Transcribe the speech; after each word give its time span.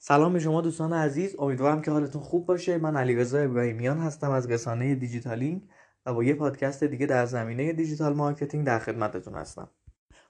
سلام 0.00 0.32
به 0.32 0.38
شما 0.38 0.60
دوستان 0.60 0.92
عزیز. 0.92 1.36
امیدوارم 1.38 1.82
که 1.82 1.90
حالتون 1.90 2.22
خوب 2.22 2.46
باشه. 2.46 2.78
من 2.78 2.96
علیرضا 2.96 3.38
ابراهیمیان 3.38 3.98
هستم 3.98 4.30
از 4.30 4.50
رسانه 4.50 4.94
دیجیتالینگ 4.94 5.62
و 6.06 6.14
با 6.14 6.24
یه 6.24 6.34
پادکست 6.34 6.84
دیگه 6.84 7.06
در 7.06 7.26
زمینه 7.26 7.72
digital 7.72 8.14
marketing 8.14 8.66
در 8.66 8.78
خدمتتون 8.78 9.34
هستم. 9.34 9.70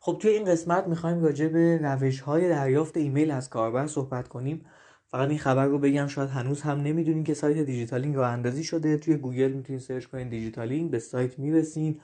خب 0.01 0.19
توی 0.21 0.31
این 0.31 0.45
قسمت 0.45 0.87
می‌خوایم 0.87 1.23
راجع 1.23 1.49
به 1.49 1.79
روش 1.83 2.21
های 2.21 2.49
دریافت 2.49 2.96
ایمیل 2.96 3.31
از 3.31 3.51
کاربر 3.51 3.87
صحبت 3.87 4.29
کنیم. 4.29 4.67
فقط 5.07 5.28
این 5.28 5.38
خبر 5.38 5.67
رو 5.67 5.78
بگم 5.78 6.06
شاید 6.06 6.30
هنوز 6.30 6.62
هم 6.62 6.80
نمی‌دونین 6.80 7.24
که 7.24 7.35
سایت 7.35 7.56
دیجیتالینگ 7.56 8.16
راه 8.16 8.30
اندازی 8.30 8.64
شده. 8.64 8.96
توی 8.96 9.16
گوگل 9.16 9.53
می‌تونین 9.53 9.80
search 9.81 10.06
کنین 10.06 10.28
دیجیتالینگ 10.28 10.90
به 10.90 10.98
سایت 10.98 11.38
می‌رسین. 11.38 12.00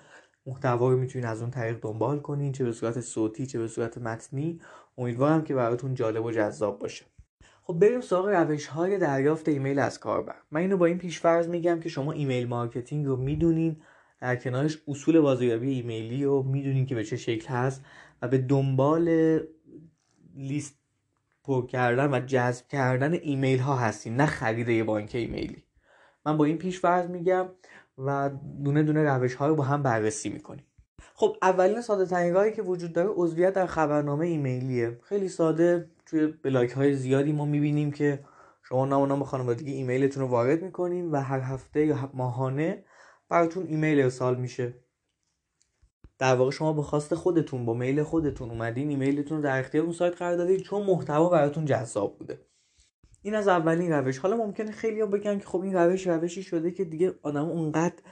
محتوا 0.46 0.90
رو 0.90 0.98
می‌تونین 0.98 1.28
از 1.28 1.40
اون 1.40 1.50
طریق 1.50 1.78
دنبال 1.80 2.20
کنین 2.20 2.52
چه 2.52 2.64
به 2.64 2.72
صورت 2.72 3.00
صوتی 3.00 3.46
چه 3.46 3.58
به 3.58 3.68
صورت 3.68 3.98
متنی. 3.98 4.60
امیدوارم 4.98 5.44
که 5.44 5.54
براتون 5.54 5.94
جالب 5.94 6.24
و 6.24 6.30
جذاب 6.30 6.78
باشه. 6.78 7.04
خب 7.66 7.78
بریم 7.78 8.00
سراغ 8.00 8.28
روش 8.28 8.66
های 8.66 8.98
دریافت 8.98 9.48
ایمیل 9.48 9.78
از 9.78 10.00
کاربر. 10.00 10.34
من 10.50 10.60
اینو 10.60 10.77
با 10.77 10.86
این 10.86 10.98
پیشفرض 10.98 11.48
میگم 11.48 11.80
که 11.80 11.88
شما 11.88 12.12
email 12.12 12.48
marketing 12.48 13.06
رو 13.06 13.16
می‌دونین 13.16 13.77
در 14.20 14.36
کنارش 14.36 14.78
اصول 14.88 15.20
بازاریابی 15.20 15.70
ایمیلی 15.70 16.24
رو 16.24 16.42
می‌دونین 16.42 16.86
که 16.86 16.95
به 16.95 17.05
چه 17.05 17.16
شکل 17.16 17.48
هست 17.48 17.84
و 18.22 18.28
به 18.28 18.38
دنبال 18.38 19.38
لیست 20.36 20.78
پر 21.45 21.66
کردن 21.66 22.14
و 22.14 22.20
جذب 22.20 22.69
کردن 22.69 23.12
ایمیل 23.12 23.58
ها 23.58 23.77
هستین 23.77 24.16
نه 24.16 24.27
خرید 24.27 24.69
یه 24.69 24.84
بانک 24.84 25.10
ایمیلی. 25.14 25.64
من 26.27 26.36
با 26.36 26.44
این 26.44 26.58
پیش 26.58 26.80
فرض 26.80 27.10
میگم 27.10 27.48
و 27.98 28.30
دونه 28.64 28.83
دونه 28.83 29.02
روش 29.02 29.34
های 29.34 29.48
رو 29.48 29.56
با 29.56 29.64
هم 29.64 29.83
بررسی 29.83 30.28
می‌کنیم. 30.28 30.64
خب 31.14 31.36
اولین 31.42 31.80
ساده 31.80 32.06
ترین 32.06 32.52
که 32.52 32.62
وجود 32.62 32.92
داره 32.92 33.08
عضویت 33.14 33.52
در 33.52 33.66
خبرنامه 33.66 34.27
ایمیلیه. 34.27 34.98
خیلی 35.02 35.28
ساده. 35.28 35.91
توی 36.14 36.27
بلاک 36.27 36.70
های 36.70 36.95
زیادی 36.95 37.32
ما 37.32 37.45
می‌بینیم 37.45 37.92
که 37.92 38.24
شما 38.62 38.86
نام 38.86 39.02
و 39.02 39.06
نام 39.06 39.24
خانوادگی 39.24 39.72
ایمیلتون 39.72 40.22
رو 40.22 40.28
وارد 40.28 40.62
می‌کنین 40.62 41.10
و 41.10 41.16
هر 41.16 41.41
هفته 41.41 41.86
یا 41.86 42.11
ماهانه 42.14 42.84
براتون 43.28 43.66
ایمیل 43.66 44.00
ارسال 44.00 44.36
میشه. 44.36 44.74
در 46.19 46.34
واقع 46.34 46.50
شما 46.50 46.72
به 46.72 46.83
خواست 46.83 47.14
خودتون 47.14 47.66
با 47.66 47.74
میل 47.74 48.02
خودتون 48.02 48.50
اومدین 48.50 48.89
ایمیلتون 48.89 49.36
رو 49.36 49.44
در 49.44 49.61
اختیار 49.61 49.84
اون 49.84 49.92
سایت 49.92 50.16
قرار 50.16 50.36
دادین 50.36 50.61
چون 50.61 50.86
محتوا 50.86 51.28
براتون 51.28 51.64
جذاب 51.64 52.19
بوده. 52.19 52.46
این 53.22 53.34
از 53.34 53.48
اولین 53.48 53.92
روش. 53.92 54.19
حالا 54.19 54.36
ممکنه 54.36 54.70
خیلی 54.70 55.00
ها 55.00 55.06
بگن 55.06 55.39
که 55.39 55.46
خب 55.46 55.61
این 55.61 55.74
روش 55.74 56.06
روشی 56.06 56.42
شده 56.42 56.70
که 56.70 56.84
دیگه 56.84 57.14
آدم 57.22 57.44
اونقدر 57.44 58.02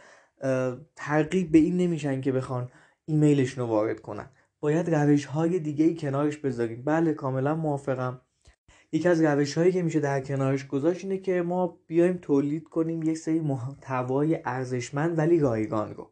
ترغیب 0.96 1.52
به 1.52 1.58
این 1.58 1.76
نمیشن 1.76 2.20
که 2.20 2.32
بخوان 2.32 2.70
ایمیلشون 3.04 3.64
رو 3.64 3.70
وارد 3.70 4.00
کنن. 4.00 4.30
باید 4.62 4.94
روش 4.94 5.24
های 5.24 5.58
دیگه 5.58 5.84
ای 5.84 5.94
کنارش 5.96 6.36
بذاریم. 6.36 6.82
بله 6.84 7.14
کاملا 7.14 7.54
موافقم. 7.54 8.20
یکی 8.92 9.08
از 9.08 9.22
روش 9.22 9.58
هایی 9.58 9.72
که 9.72 9.82
میشه 9.82 10.00
در 10.00 10.20
کنارش 10.20 10.66
گذاشت 10.66 11.04
اینه 11.04 11.18
که 11.18 11.42
ما 11.42 11.78
بیایم 11.86 12.18
تولید 12.22 12.64
کنیم 12.64 13.02
یک 13.02 13.18
سری 13.18 13.40
محتوای 13.40 14.38
ارزشمند 14.44 15.18
ولی 15.18 15.38
رایگان 15.38 15.94
رو. 15.94 16.10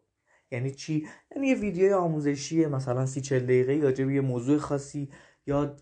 یعنی 0.50 0.70
چی؟ 0.70 1.06
یعنی 1.34 1.48
یه 1.48 1.54
ویدیو 1.54 1.96
آموزشی 1.96 2.66
مثلا 2.66 3.06
سی 3.06 3.20
چل 3.20 3.38
دقیقه 3.38 3.80
راجع 3.80 4.04
به 4.04 4.14
یه 4.14 4.20
موضوع 4.20 4.58
خاصی 4.58 5.08
یا 5.46 5.76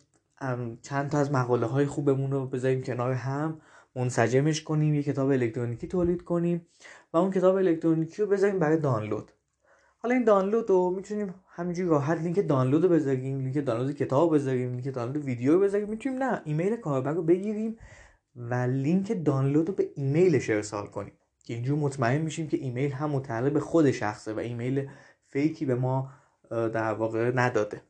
چند 0.83 1.11
تا 1.11 1.19
از 1.19 1.33
مقاله 1.33 1.66
های 1.66 1.86
خوبمون 1.86 2.30
رو 2.30 2.46
بذاریم 2.46 2.83
کنار 2.83 3.12
هم 3.12 3.61
منسجمش 3.96 4.62
کنیم 4.62 4.94
یه 4.94 5.02
کتاب 5.02 5.28
الکترونیکی 5.28 5.86
تولید 5.86 6.24
کنیم 6.24 6.66
و 7.12 7.16
اون 7.16 7.30
کتاب 7.30 7.56
الکترونیکی 7.56 8.22
رو 8.22 8.28
بذاریم 8.28 8.58
برای 8.58 8.77
دانلود. 8.77 9.33
حالا 10.00 10.14
این 10.14 10.24
دانلود 10.24 10.70
رو 10.70 10.91
می‌تونیم 10.91 11.34
همینجوری 11.48 11.88
راحت 11.88 12.18
لینک 12.18 12.48
دانلود 12.48 12.82
رو 12.82 12.88
بذاریم 12.88 13.41
لینک 13.41 13.64
دانلود 13.66 13.96
کتاب 13.96 14.34
بذاریم 14.34 14.70
لینک 14.70 14.94
دانلود 14.94 15.24
ویدیو 15.24 15.52
رو 15.52 15.60
بذاریم. 15.60 15.88
می‌تونیم 15.88 16.22
نه 16.22 16.42
ایمیل 16.44 16.77
کاربر 16.77 17.12
رو 17.12 17.22
بگیریم 17.22 17.77
و 18.36 18.55
لینک 18.55 19.24
دانلود 19.24 19.68
رو 19.68 19.74
به 19.74 19.90
ایمیلش 19.94 20.50
ارسال 20.50 20.86
کنیم. 20.86 21.12
که 21.44 21.55
اینجور 21.55 21.78
مطمئن 21.78 22.20
میشیم 22.20 22.48
که 22.48 22.56
ایمیل 22.56 22.92
هم 22.92 23.10
متعلق 23.10 23.52
به 23.52 23.60
خود 23.60 23.90
شخصه 23.90 24.32
و 24.32 24.38
ایمیل 24.38 24.88
fake 25.27 25.57
ی 25.57 25.64
به 25.64 25.74
ما 25.74 26.11
در 26.50 26.92
واقع 26.92 27.33
نداده. 27.34 27.83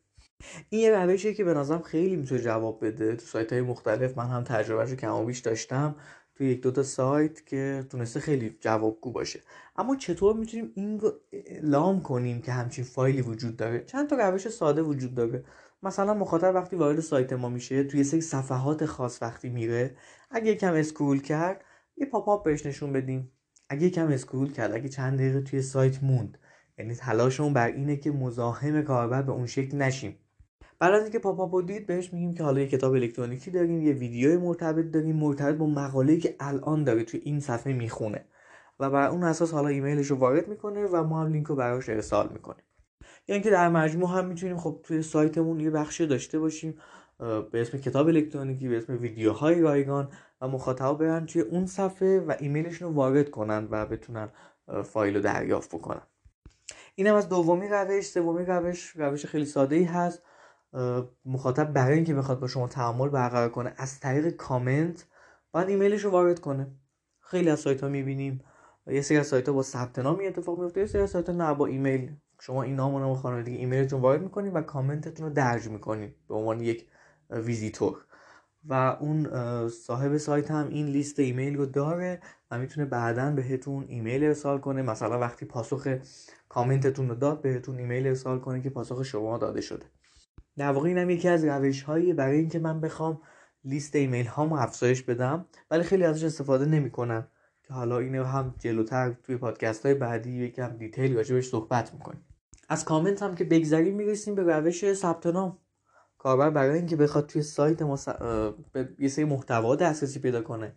این 0.68 0.80
یه 0.80 0.90
روشیه 0.90 1.34
که 1.34 1.44
به 1.44 1.54
نظرم 1.54 1.82
خیلی 1.82 2.16
می‌تونه 2.16 2.40
جواب 2.40 2.86
بده. 2.86 3.16
تو 3.16 3.26
سایت 3.26 3.52
های 3.52 3.62
مختلف 3.62 4.18
من 4.18 4.26
هم 4.26 4.44
تجربهش 4.44 4.92
کم 4.92 5.14
و 5.14 5.24
بیش 5.24 5.38
داشتم. 5.38 5.96
تو 6.38 6.44
یک 6.44 6.60
دوتا 6.60 6.82
سایت 6.82 7.46
که 7.46 7.84
تونسته 7.90 8.20
خیلی 8.20 8.56
جوابگو 8.60 9.12
باشه. 9.12 9.40
اما 9.76 9.96
چطور 9.96 10.36
می‌تونیم 10.36 10.72
این 10.74 11.00
رو 11.00 11.12
اعلام 11.32 12.02
کنیم 12.02 12.40
که 12.42 12.52
همچین 12.52 12.84
فایلی 12.84 13.22
وجود 13.22 13.56
داره؟ 13.56 13.84
چند 13.84 14.08
تا 14.08 14.16
روش 14.16 14.48
ساده 14.48 14.82
وجود 14.82 15.14
داره. 15.14 15.44
مثلا 15.82 16.14
مخاطب 16.14 16.52
وقتی 16.54 16.76
وارد 16.76 17.00
سایت 17.00 17.32
ما 17.32 17.48
میشه 17.48 17.84
توی 17.84 18.04
سری 18.04 18.20
صفحات 18.20 18.86
خاص 18.86 19.22
وقتی 19.22 19.48
میره 19.48 19.96
اگه 20.30 20.50
یکم 20.50 20.72
scroll 20.72 21.20
کرد 21.20 21.64
یه 21.96 22.06
pop-up 22.06 22.44
بهش 22.44 22.66
نشون 22.66 22.92
بدیم. 22.92 23.32
اگه 23.68 23.86
یکم 23.86 24.08
scroll 24.08 24.52
کرد 24.52 24.72
اگه 24.72 24.88
چند 24.88 25.18
دقیقه 25.18 25.40
توی 25.40 25.62
سایت 25.62 26.02
موند. 26.02 26.38
یعنی 26.78 26.94
تلاشمون 26.94 27.52
بر 27.52 27.66
اینه 27.66 27.96
که 27.96 28.10
مزاحم 28.10 28.82
کاربر 28.82 29.22
به 29.22 29.32
اون 29.32 29.46
شکل 29.46 29.76
نشیم. 29.76 30.18
بعد 30.78 30.94
از 30.94 31.02
اینکه 31.02 31.18
pop-up 31.18 31.66
دید 31.66 31.86
بهش 31.86 32.12
میگیم 32.12 32.34
که 32.34 32.42
حالا 32.42 32.60
یه 32.60 32.68
کتاب 32.68 32.92
الکترونیکی 32.92 33.50
داریم 33.50 33.82
یه 33.82 33.92
ویدیو 33.92 34.40
مرتبط 34.40 34.90
داریم. 34.90 35.16
مرتبط 35.16 35.56
با 35.56 35.66
مقاله‌ای 35.66 36.18
که 36.18 36.36
الان 36.40 36.84
داره 36.84 37.04
توی 37.04 37.20
این 37.24 37.40
صفحه 37.40 37.72
می‌خونه. 37.72 38.24
و 38.80 38.90
بر 38.90 39.08
اون 39.08 39.22
اساس 39.22 39.52
حالا 39.52 39.68
ایمیلش 39.68 40.06
رو 40.06 40.16
وارد 40.16 40.48
می‌کنه 40.48 40.86
و 40.86 41.04
ما 41.04 41.22
هم 41.22 41.32
لینک 41.32 41.46
رو 41.46 41.56
براش 41.56 41.88
ارسال 41.88 42.28
می‌کنیم. 42.32 42.64
یعنی 43.28 43.42
که 43.42 43.50
در 43.50 43.68
مجموع 43.68 44.10
هم 44.10 44.26
می‌تونیم 44.26 44.56
خب 44.56 44.80
توی 44.82 45.02
سایتمون 45.02 45.60
یه 45.60 45.70
بخشی 45.70 46.06
داشته 46.06 46.38
باشیم 46.38 46.78
به 47.18 47.60
اسم 47.60 47.78
کتاب 47.78 48.08
الکترونیکی 48.08 48.68
به 48.68 48.78
اسم 48.78 48.98
ویدیوهای 49.00 49.60
رایگان 49.60 50.08
و 50.40 50.48
مخاطبا 50.48 50.94
برن 50.94 51.26
توی 51.26 51.42
اون 51.42 51.66
صفحه 51.66 52.20
و 52.20 52.34
ایمیلشون 52.38 52.88
رو 52.88 52.94
وارد 52.94 53.30
کنن 53.30 53.68
و 53.70 53.86
بتونن 53.86 54.28
فایل 54.84 55.14
رو 55.16 55.20
دریافت 55.20 55.74
بکنن. 55.74 56.02
اینم 56.94 57.14
از 57.14 57.28
دومی 57.28 57.68
روش. 57.68 58.06
سومی 58.06 58.44
روش 58.44 58.92
روش 58.96 59.26
خیلی 59.26 59.46
ساده 59.46 59.76
ای 59.76 59.84
هست. 59.84 60.22
مخاطب 61.24 61.72
برای 61.72 61.94
اینکه 61.94 62.14
بخواد 62.14 62.40
با 62.40 62.46
شما 62.46 62.68
تعامل 62.68 63.08
برقرار 63.08 63.48
کنه 63.48 63.72
از 63.76 64.00
طریق 64.00 64.28
کامنت 64.28 65.06
باید 65.52 65.68
ایمیلش 65.68 66.04
رو 66.04 66.10
وارد 66.10 66.40
کنه. 66.40 66.66
خیلی 67.20 67.50
از 67.50 67.60
سایت 67.60 67.80
ها 67.80 67.88
می‌بینیم. 67.88 68.44
یه 68.86 69.00
سری 69.00 69.18
از 69.18 69.26
سایت 69.26 69.48
ها 69.48 69.54
با 69.54 69.62
ثبت 69.62 69.98
نامی 69.98 70.26
اتفاق 70.26 70.60
میفته 70.60 70.80
یه 70.80 70.86
سری 70.86 71.02
از 71.02 71.10
سایت 71.10 71.28
ها 71.28 71.34
نه 71.34 71.54
با 71.54 71.66
ایمیل. 71.66 72.16
شما 72.40 72.62
این 72.62 72.76
نام 72.76 72.94
و 72.94 72.98
نام 72.98 73.14
خانوادگی 73.14 73.56
ایمیلتون 73.56 74.00
وارد 74.00 74.22
می‌کنید 74.22 74.56
و 74.56 74.60
کامنتتون 74.60 75.26
رو 75.26 75.32
درج 75.32 75.68
می‌کنید 75.68 76.14
به 76.28 76.34
عنوان 76.34 76.60
یک 76.60 76.88
ویزیتور. 77.30 78.04
و 78.68 78.96
اون 79.00 79.28
صاحب 79.68 80.16
سایت 80.16 80.50
هم 80.50 80.68
این 80.68 80.86
لیست 80.86 81.18
ایمیل 81.18 81.56
رو 81.56 81.66
داره 81.66 82.20
و 82.50 82.58
می‌تونه 82.58 82.86
بعدا 82.86 83.30
بهتون 83.30 83.84
ایمیل 83.88 84.24
ارسال 84.24 84.58
کنه. 84.58 84.82
مثلا 84.82 85.18
وقتی 85.18 85.46
پاسخ 85.46 85.96
کامنتتون 86.48 87.08
رو 87.08 87.14
داد 87.14 87.42
بهتون 87.42 87.78
ایمیل 87.78 88.06
ارسال 88.06 88.38
کنه 88.38 88.60
که 88.60 88.70
پاسخ 88.70 89.02
شما 89.02 89.38
داده 89.38 89.60
شده. 89.60 89.86
در 90.58 90.70
واقع 90.70 90.88
اینم 90.88 91.10
یکی 91.10 91.28
از 91.28 91.44
روش 91.44 91.82
هایی 91.82 92.12
برای 92.12 92.38
اینکه 92.38 92.58
من 92.58 92.80
بخوام 92.80 93.20
لیست 93.64 93.96
ایمیل 93.96 94.26
هامو 94.26 94.54
افزایش 94.54 95.02
بدم 95.02 95.46
ولی 95.70 95.82
خیلی 95.82 96.04
ازش 96.04 96.24
استفاده 96.24 96.64
نمی‌کنن 96.64 97.26
که 97.62 97.74
حالا 97.74 97.98
اینو 97.98 98.24
هم 98.24 98.54
جلوتر 98.58 99.12
توی 99.22 99.36
پادکست 99.36 99.86
های 99.86 99.94
بعدی 99.94 100.44
یکم 100.44 100.76
detail 100.76 101.16
راجبش 101.16 101.48
صحبت 101.48 101.92
می‌کنیم. 101.94 102.24
از 102.68 102.84
کامنت 102.84 103.22
هم 103.22 103.34
که 103.34 103.44
بگذریم 103.44 103.96
می‌رسیم 103.96 104.34
به 104.34 104.42
روش 104.42 104.92
ثبت 104.92 105.26
نام. 105.26 105.58
کاربر 106.18 106.50
برای 106.50 106.78
اینکه 106.78 106.96
بخواد 106.96 107.26
توی 107.26 107.42
سایت 107.42 107.82
ما 107.82 107.98
به 108.72 108.88
یه 108.98 109.08
سری 109.08 109.24
محتوا 109.24 109.76
دسترسی 109.76 110.20
پیدا 110.20 110.42
کنه 110.42 110.76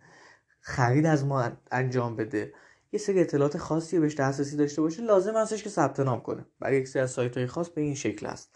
خرید 0.60 1.06
از 1.06 1.24
ما 1.24 1.52
انجام 1.70 2.16
بده 2.16 2.52
یه 2.92 2.98
سری 2.98 3.20
اطلاعات 3.20 3.58
خاصی 3.58 3.98
بهش 3.98 4.14
دسترسی 4.14 4.56
داشته 4.56 4.82
باشه 4.82 5.02
لازم 5.02 5.36
هستش 5.36 5.62
که 5.62 5.70
ثبت 5.70 6.00
نام 6.00 6.20
کنه. 6.20 6.46
برای 6.60 6.76
یک 6.76 6.88
سری 6.88 7.02
از 7.02 7.10
سایت 7.10 7.36
های 7.36 7.46
خاص 7.46 7.68
به 7.68 7.80
این 7.80 7.94
شکل 7.94 8.26
است. 8.26 8.54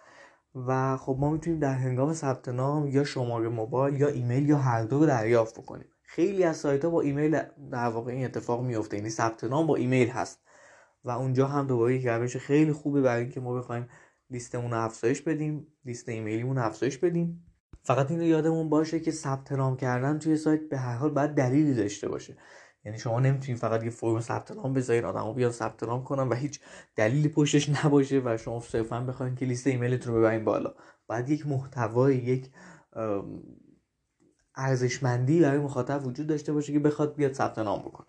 و 0.66 0.96
خب 0.96 1.16
ما 1.20 1.30
می‌تونیم 1.30 1.58
در 1.58 1.74
هنگام 1.74 2.12
ثبت 2.12 2.48
نام 2.48 2.86
یا 2.86 3.04
شماره 3.04 3.48
موبایل 3.48 4.00
یا 4.00 4.08
ایمیل 4.08 4.48
یا 4.48 4.58
هر 4.58 4.82
دو 4.84 4.98
رو 4.98 5.06
دریافت 5.06 5.58
بکنیم. 5.58 5.86
خیلی 6.02 6.44
از 6.44 6.56
سایت 6.56 6.84
ها 6.84 6.90
با 6.90 7.00
ایمیل 7.00 7.40
در 7.70 7.88
واقع 7.88 8.12
این 8.12 8.24
اتفاق 8.24 8.64
میفته 8.64 8.96
یعنی 8.96 9.10
ثبت 9.10 9.44
نام 9.44 9.66
با 9.66 9.76
ایمیل 9.76 10.08
هست. 10.08 10.40
و 11.04 11.10
اونجا 11.10 11.46
هم 11.46 11.66
دوباره 11.66 11.94
یک 11.94 12.06
روش 12.06 12.36
خیلی 12.36 12.72
خوبه 12.72 13.00
برای 13.02 13.22
اینکه 13.22 13.40
ما 13.40 13.54
بخوایم 13.54 13.88
لیستمون 14.30 14.70
رو 14.70 14.84
افزایش 14.84 15.22
بدیم 15.22 15.66
لیست 15.84 16.08
ایمیلیمون 16.08 16.58
افزایش 16.58 16.98
بدیم. 16.98 17.44
فقط 17.82 18.10
این 18.10 18.20
رو 18.20 18.26
یادمون 18.26 18.68
باشه 18.68 19.00
که 19.00 19.10
ثبت 19.10 19.52
نام 19.52 19.76
کردن 19.76 20.18
توی 20.18 20.36
سایت 20.36 20.68
به 20.68 20.78
هر 20.78 20.96
حال 20.96 21.10
باید 21.10 21.30
دلیلی 21.30 21.74
داشته 21.74 22.08
باشه. 22.08 22.36
یعنی 22.86 22.98
شما 22.98 23.20
نمی‌تونید 23.20 23.60
فقط 23.60 23.84
یه 23.84 23.90
فرم 23.90 24.20
ثبت 24.20 24.50
نام 24.52 24.72
بذارید 24.72 25.04
آدمو 25.04 25.34
بیان 25.34 25.52
ثبت 25.52 25.82
نام 25.82 26.04
کنن 26.04 26.28
و 26.28 26.34
هیچ 26.34 26.60
دلیلی 26.96 27.28
پشتش 27.28 27.68
نباشه 27.68 28.22
و 28.24 28.36
شما 28.36 28.60
صرفا 28.60 29.00
بخواید 29.00 29.38
که 29.38 29.46
لیست 29.46 29.66
ایمیلتون 29.66 30.14
رو 30.14 30.20
ببرین 30.20 30.44
بالا. 30.44 30.74
باید 31.06 31.28
یک 31.28 31.46
محتوای 31.46 32.16
یک 32.16 32.50
ارزشمندی 34.54 35.40
برای 35.40 35.58
مخاطب 35.58 36.06
وجود 36.06 36.26
داشته 36.26 36.52
باشه 36.52 36.72
که 36.72 36.78
بخواد 36.78 37.16
بیاد 37.16 37.32
ثبت 37.32 37.58
نام 37.58 37.78
بکنه. 37.78 38.06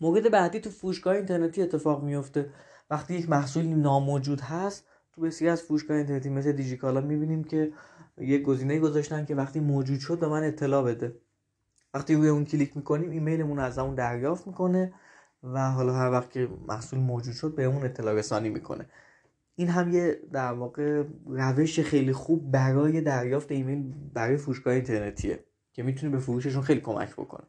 مورد 0.00 0.30
بعدی 0.30 0.60
تو 0.60 0.70
فروشگاه 0.70 1.14
اینترنتی 1.16 1.62
اتفاق 1.62 2.02
میفته 2.02 2.50
وقتی 2.90 3.14
یک 3.14 3.30
محصولی 3.30 3.74
ناموجود 3.74 4.40
هست 4.40 4.84
تو 5.12 5.20
بسیاری 5.20 5.52
از 5.52 5.62
فروشگاه 5.62 5.96
اینترنتی 5.96 6.30
مثل 6.30 6.52
دیجیکالا 6.52 7.00
می‌بینیم 7.00 7.44
که 7.44 7.72
یک 8.18 8.42
گزینه 8.42 8.78
گذاشتن 8.78 9.24
که 9.24 9.34
وقتی 9.34 9.60
موجود 9.60 9.98
شد 9.98 10.18
به 10.18 10.28
من 10.28 10.44
اطلاع 10.44 10.82
بده. 10.84 11.23
وقتی 11.94 12.14
روی 12.14 12.28
اون 12.28 12.44
کلیک 12.44 12.76
می‌کنیم 12.76 13.10
ایمیلمون 13.10 13.58
از 13.58 13.78
اون 13.78 13.94
دریافت 13.94 14.46
می‌کنه 14.46 14.92
و 15.42 15.70
حالا 15.70 15.92
هر 15.94 16.10
وقت 16.10 16.30
که 16.30 16.48
محصول 16.68 16.98
موجود 16.98 17.34
شد 17.34 17.54
به 17.54 17.64
اون 17.64 17.84
اطلاع 17.84 18.14
رسانی 18.14 18.48
می‌کنه. 18.48 18.86
این 19.56 19.68
هم 19.68 19.92
یه 19.92 20.20
در 20.32 20.52
واقع 20.52 21.04
روش 21.26 21.80
خیلی 21.80 22.12
خوب 22.12 22.50
برای 22.50 23.00
دریافت 23.00 23.52
ایمیل 23.52 23.94
برای 24.14 24.36
فروشگاه 24.36 24.74
اینترنتیه 24.74 25.44
که 25.72 25.82
می‌تونه 25.82 26.12
به 26.12 26.18
فروششون 26.18 26.62
خیلی 26.62 26.80
کمک 26.80 27.12
بکنه. 27.12 27.46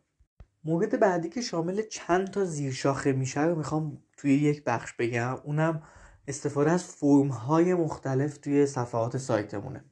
مورد 0.64 1.00
بعدی 1.00 1.30
که 1.30 1.42
شامل 1.42 1.82
چند 1.82 2.28
تا 2.28 2.46
زیرشاخه 2.46 3.14
میشه 3.14 3.42
رو 3.42 3.56
می‌خوام 3.56 3.98
توی 4.18 4.34
یک 4.34 4.64
بخش 4.64 4.94
بگم. 4.94 5.38
اونم 5.44 5.82
استفاده 6.28 6.72
از 6.72 6.84
فرم 6.84 7.28
های 7.28 7.74
مختلف 7.74 8.38
توی 8.38 8.66
صفحات 8.66 9.18
سایتمونه. 9.18 9.86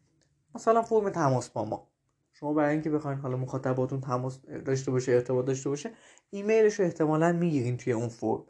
مثلا 0.55 0.81
فرم 0.81 1.09
تماس 1.09 1.49
با 1.49 1.65
ما. 1.65 1.92
شما 2.33 2.53
برای 2.53 2.73
اینکه 2.73 2.89
بخواین 2.89 3.19
حالا 3.19 3.37
مخاطباتون 3.37 4.01
تماس 4.01 4.39
داشته 4.65 4.91
باشه 4.91 5.11
ارتباط 5.11 5.45
داشته 5.45 5.69
باشه 5.69 5.91
ایمیلش 6.29 6.79
رو 6.79 6.85
احتمالا 6.85 7.31
می‌گیرین 7.31 7.77
توی 7.77 7.93
اون 7.93 8.07
فرم. 8.09 8.43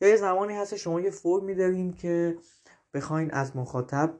یا 0.00 0.08
یه 0.08 0.16
زمانی 0.16 0.54
هست 0.54 0.76
شما 0.76 1.00
یه 1.00 1.10
فرم 1.10 1.44
میدارین 1.44 1.92
که 1.92 2.36
بخواین 2.94 3.30
از 3.30 3.56
مخاطب 3.56 4.14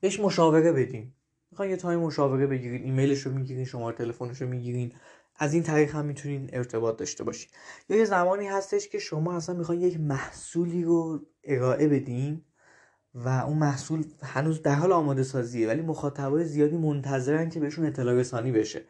بهش 0.00 0.20
مشاوره 0.20 0.72
بدین. 0.72 1.12
می‌خواین 1.50 1.70
یه 1.70 1.76
تایم 1.76 2.00
مشاوره 2.00 2.46
بگیرین 2.46 2.82
ایمیلش 2.82 3.20
رو 3.20 3.32
می‌گیرین 3.32 3.64
شما 3.64 3.92
تلفنش 3.92 4.42
رو 4.42 4.48
می‌گیرین. 4.48 4.92
از 5.36 5.54
این 5.54 5.62
طریق 5.62 5.94
هم 5.94 6.04
می‌تونین 6.04 6.50
ارتباط 6.52 6.96
داشته 6.96 7.24
باشین. 7.24 7.50
یا 7.88 7.96
یه 7.96 8.04
زمانی 8.04 8.46
هستش 8.46 8.88
که 8.88 8.98
شما 8.98 9.36
اصلا 9.36 9.54
می‌خواین 9.54 9.80
یک 9.80 10.00
محصولی 10.00 10.84
رو 10.84 11.20
ارائه 11.44 11.88
بدین. 11.88 12.44
و 13.24 13.28
اون 13.28 13.58
محصول 13.58 14.04
هنوز 14.22 14.62
در 14.62 14.74
حال 14.74 14.92
آماده 14.92 15.22
سازیه 15.22 15.68
ولی 15.68 15.82
مخاطبای 15.82 16.44
زیادی 16.44 16.76
منتظرن 16.76 17.48
که 17.48 17.60
بهشون 17.60 17.86
اطلاع 17.86 18.14
رسانی 18.14 18.52
بشه. 18.52 18.84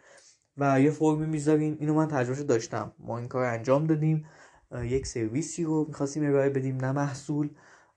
و 0.57 0.81
یه 0.81 0.91
فرمی 0.91 1.27
می‌ذارین 1.27 1.77
اینو 1.81 1.95
من 1.95 2.09
تجربه 2.09 2.43
داشتم. 2.43 2.93
ما 2.99 3.19
این 3.19 3.29
کار 3.29 3.45
انجام 3.45 3.87
دادیم. 3.87 4.25
یک 4.83 5.07
سرویسی 5.07 5.65
رو 5.65 5.85
می‌خواستیم 5.89 6.25
ارائه 6.25 6.51
بدیم 6.51 6.77
نه 6.77 6.93
محصول. 6.93 7.51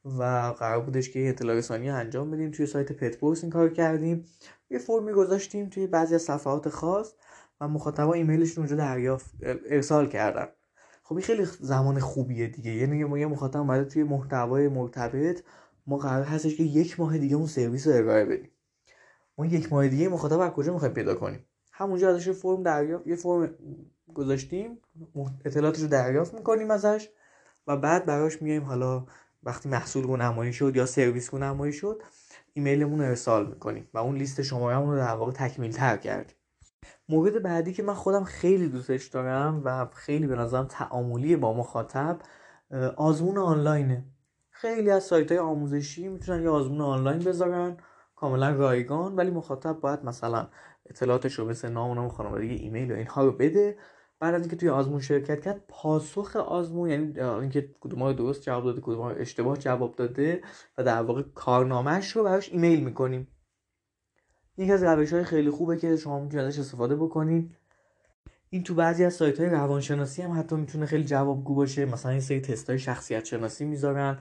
و 0.06 0.24
قرار 0.60 0.82
بودش 0.82 1.10
که 1.10 1.30
اطلاع 1.30 1.56
رسانی 1.56 1.90
انجام 1.90 2.32
بدیم. 2.32 2.52
توی 2.52 2.66
سایت 2.66 2.92
پتبورس 2.92 3.44
این 3.44 3.52
کار 3.52 3.70
کردیم. 3.70 4.26
یه 4.70 4.80
فرمی 4.80 5.12
گذاشتیم 5.12 5.70
توی 5.70 5.88
بعضی 5.88 6.16
از 6.16 6.22
صفحات 6.22 6.70
خاص 6.70 7.14
و 7.62 7.68
مخاطبا 7.68 8.14
ایمیلشون 8.14 8.64
اونجا 8.64 8.76
دریافت 8.76 9.34
ارسال 9.70 10.08
کردن. 10.08 10.48
خب 11.04 11.16
این 11.16 11.24
خیلی 11.24 11.46
زمان 11.60 12.00
خوبیه 12.00 12.48
دیگه. 12.48 12.72
یعنی 12.72 13.20
یه 13.20 13.26
مخاطب 13.26 13.60
اومده 13.60 13.86
توی 13.86 14.04
محتوای 14.04 14.68
مرتبط 14.68 15.44
ما 15.90 15.98
قرار 15.98 16.24
هستش 16.24 16.56
که 16.56 16.64
یک 16.64 17.00
ماه 17.00 17.18
دیگه 17.18 17.36
اون 17.36 17.46
سرویس 17.46 17.88
رو 17.88 17.94
ارائه 17.94 18.26
بدیم. 18.26 18.50
ما 19.38 19.46
یک 19.46 19.74
ماه 19.74 19.88
دیگه 19.88 20.10
مخاطب 20.10 20.40
از 20.40 20.52
کجا 20.52 20.74
می‌خوایم 20.74 20.94
پیدا 20.94 21.16
کنیم؟ 21.16 21.46
همونجا 21.72 22.10
ازش 22.10 22.30
فرم 22.30 22.64
دریافت 22.64 23.08
یه 23.08 23.16
فرم 23.16 23.56
گذاشتیم 24.14 24.78
اطلاعاتش 25.46 25.82
رو 25.82 25.88
دریافت 25.88 26.34
می‌کنیم 26.34 26.72
ازش 26.72 27.10
و 27.68 27.78
بعد 27.78 28.06
براش 28.06 28.42
میایم 28.42 28.64
حالا 28.64 29.06
وقتی 29.44 29.70
محصول 29.70 30.22
نمایی 30.22 30.54
شد 30.54 30.76
یا 30.76 30.86
سرویس 30.86 31.34
رو 31.34 31.40
نمایی 31.40 31.74
شد 31.74 32.02
ایمیلمون 32.54 33.00
رو 33.00 33.06
ارسال 33.06 33.48
می‌کنیم 33.48 33.90
و 33.94 33.98
اون 33.98 34.16
لیست 34.16 34.42
شمارهمون 34.42 34.90
رو 34.90 34.98
در 34.98 35.16
واقع 35.16 35.32
تکمیل 35.32 35.72
تر 35.72 35.98
کردیم. 35.98 36.36
مورد 37.10 37.44
بعدی 37.44 37.74
که 37.74 37.84
من 37.84 37.94
خودم 37.94 38.24
خیلی 38.24 38.68
دوستش 38.68 39.08
دارم 39.08 39.62
و 39.66 39.86
خیلی 39.94 40.28
به 40.28 40.36
نظرم 40.36 40.66
تعاملی 40.70 41.36
با 41.36 41.54
مخاطب 41.54 42.20
آزمون 42.96 43.38
آنلاینه. 43.38 44.04
خیلی 44.62 44.90
از 44.90 45.04
سایت 45.04 45.32
های 45.32 45.40
آموزشی 45.40 46.08
می‌تونن 46.08 46.44
یه 46.44 46.50
آزمون 46.50 46.82
آنلاین 46.82 47.20
بذارن 47.20 47.78
کاملا 48.16 48.50
رایگان 48.50 49.16
ولی 49.16 49.32
مخاطب 49.32 49.80
باید 49.80 50.06
مثلا 50.06 50.48
اطلاعاتش 50.86 51.34
رو 51.34 51.46
مثل 51.46 51.70
نام 51.70 51.92
و 51.92 51.96
نام 51.96 52.10
خانوادگی 52.10 52.54
ایمیل 52.54 52.92
و 52.92 52.96
اینها 52.96 53.26
رو 53.26 53.32
بده. 53.32 53.78
بعد 54.20 54.34
از 54.34 54.42
اینکه 54.42 54.56
توی 54.56 54.70
آزمون 54.70 55.00
شرکت 55.00 55.42
کرد 55.42 55.64
پاسخ 55.68 56.36
آزمون 56.36 56.90
یعنی 56.90 57.20
اینکه 57.20 57.76
کدوم 57.80 58.04
رو 58.04 58.14
درست 58.14 58.42
جواب 58.42 58.64
داده 58.64 58.82
کدوم 58.82 59.08
رو 59.08 59.16
اشتباه 59.18 59.58
جواب 59.58 59.96
داده 59.96 60.42
و 60.78 60.84
در 60.84 61.02
واقع 61.02 61.22
کارنامهش 61.22 62.12
رو 62.12 62.24
براش 62.24 62.50
ایمیل 62.50 62.84
می‌کنیم. 62.84 63.28
یکی 64.58 64.72
از 64.72 64.84
روش 64.84 65.14
های 65.14 65.24
خیلی 65.24 65.50
خوبه 65.50 65.78
که 65.78 65.96
شما 65.96 66.20
می‌تونید 66.20 66.46
ازش 66.46 66.60
استفاده 66.60 66.96
بکنید. 66.96 67.56
این 68.50 68.64
تو 68.64 68.76
بعضی 68.76 69.06
از 69.06 69.14
سایت 69.14 69.40
های 69.40 69.50
روانشناسی 69.50 70.22
هم 70.22 70.40
حتی 70.40 70.56
می‌تونه 70.56 70.86
خیلی 70.86 71.04
جوابگو 71.04 71.56
باشه. 71.56 71.86
مثلا 71.86 72.12
این 72.12 72.22
سری 72.22 72.42
تست 72.42 72.70
های 72.70 72.80
شخصیت 72.80 73.26
شناسی 73.26 73.66
می‌ذارن. 73.66 74.18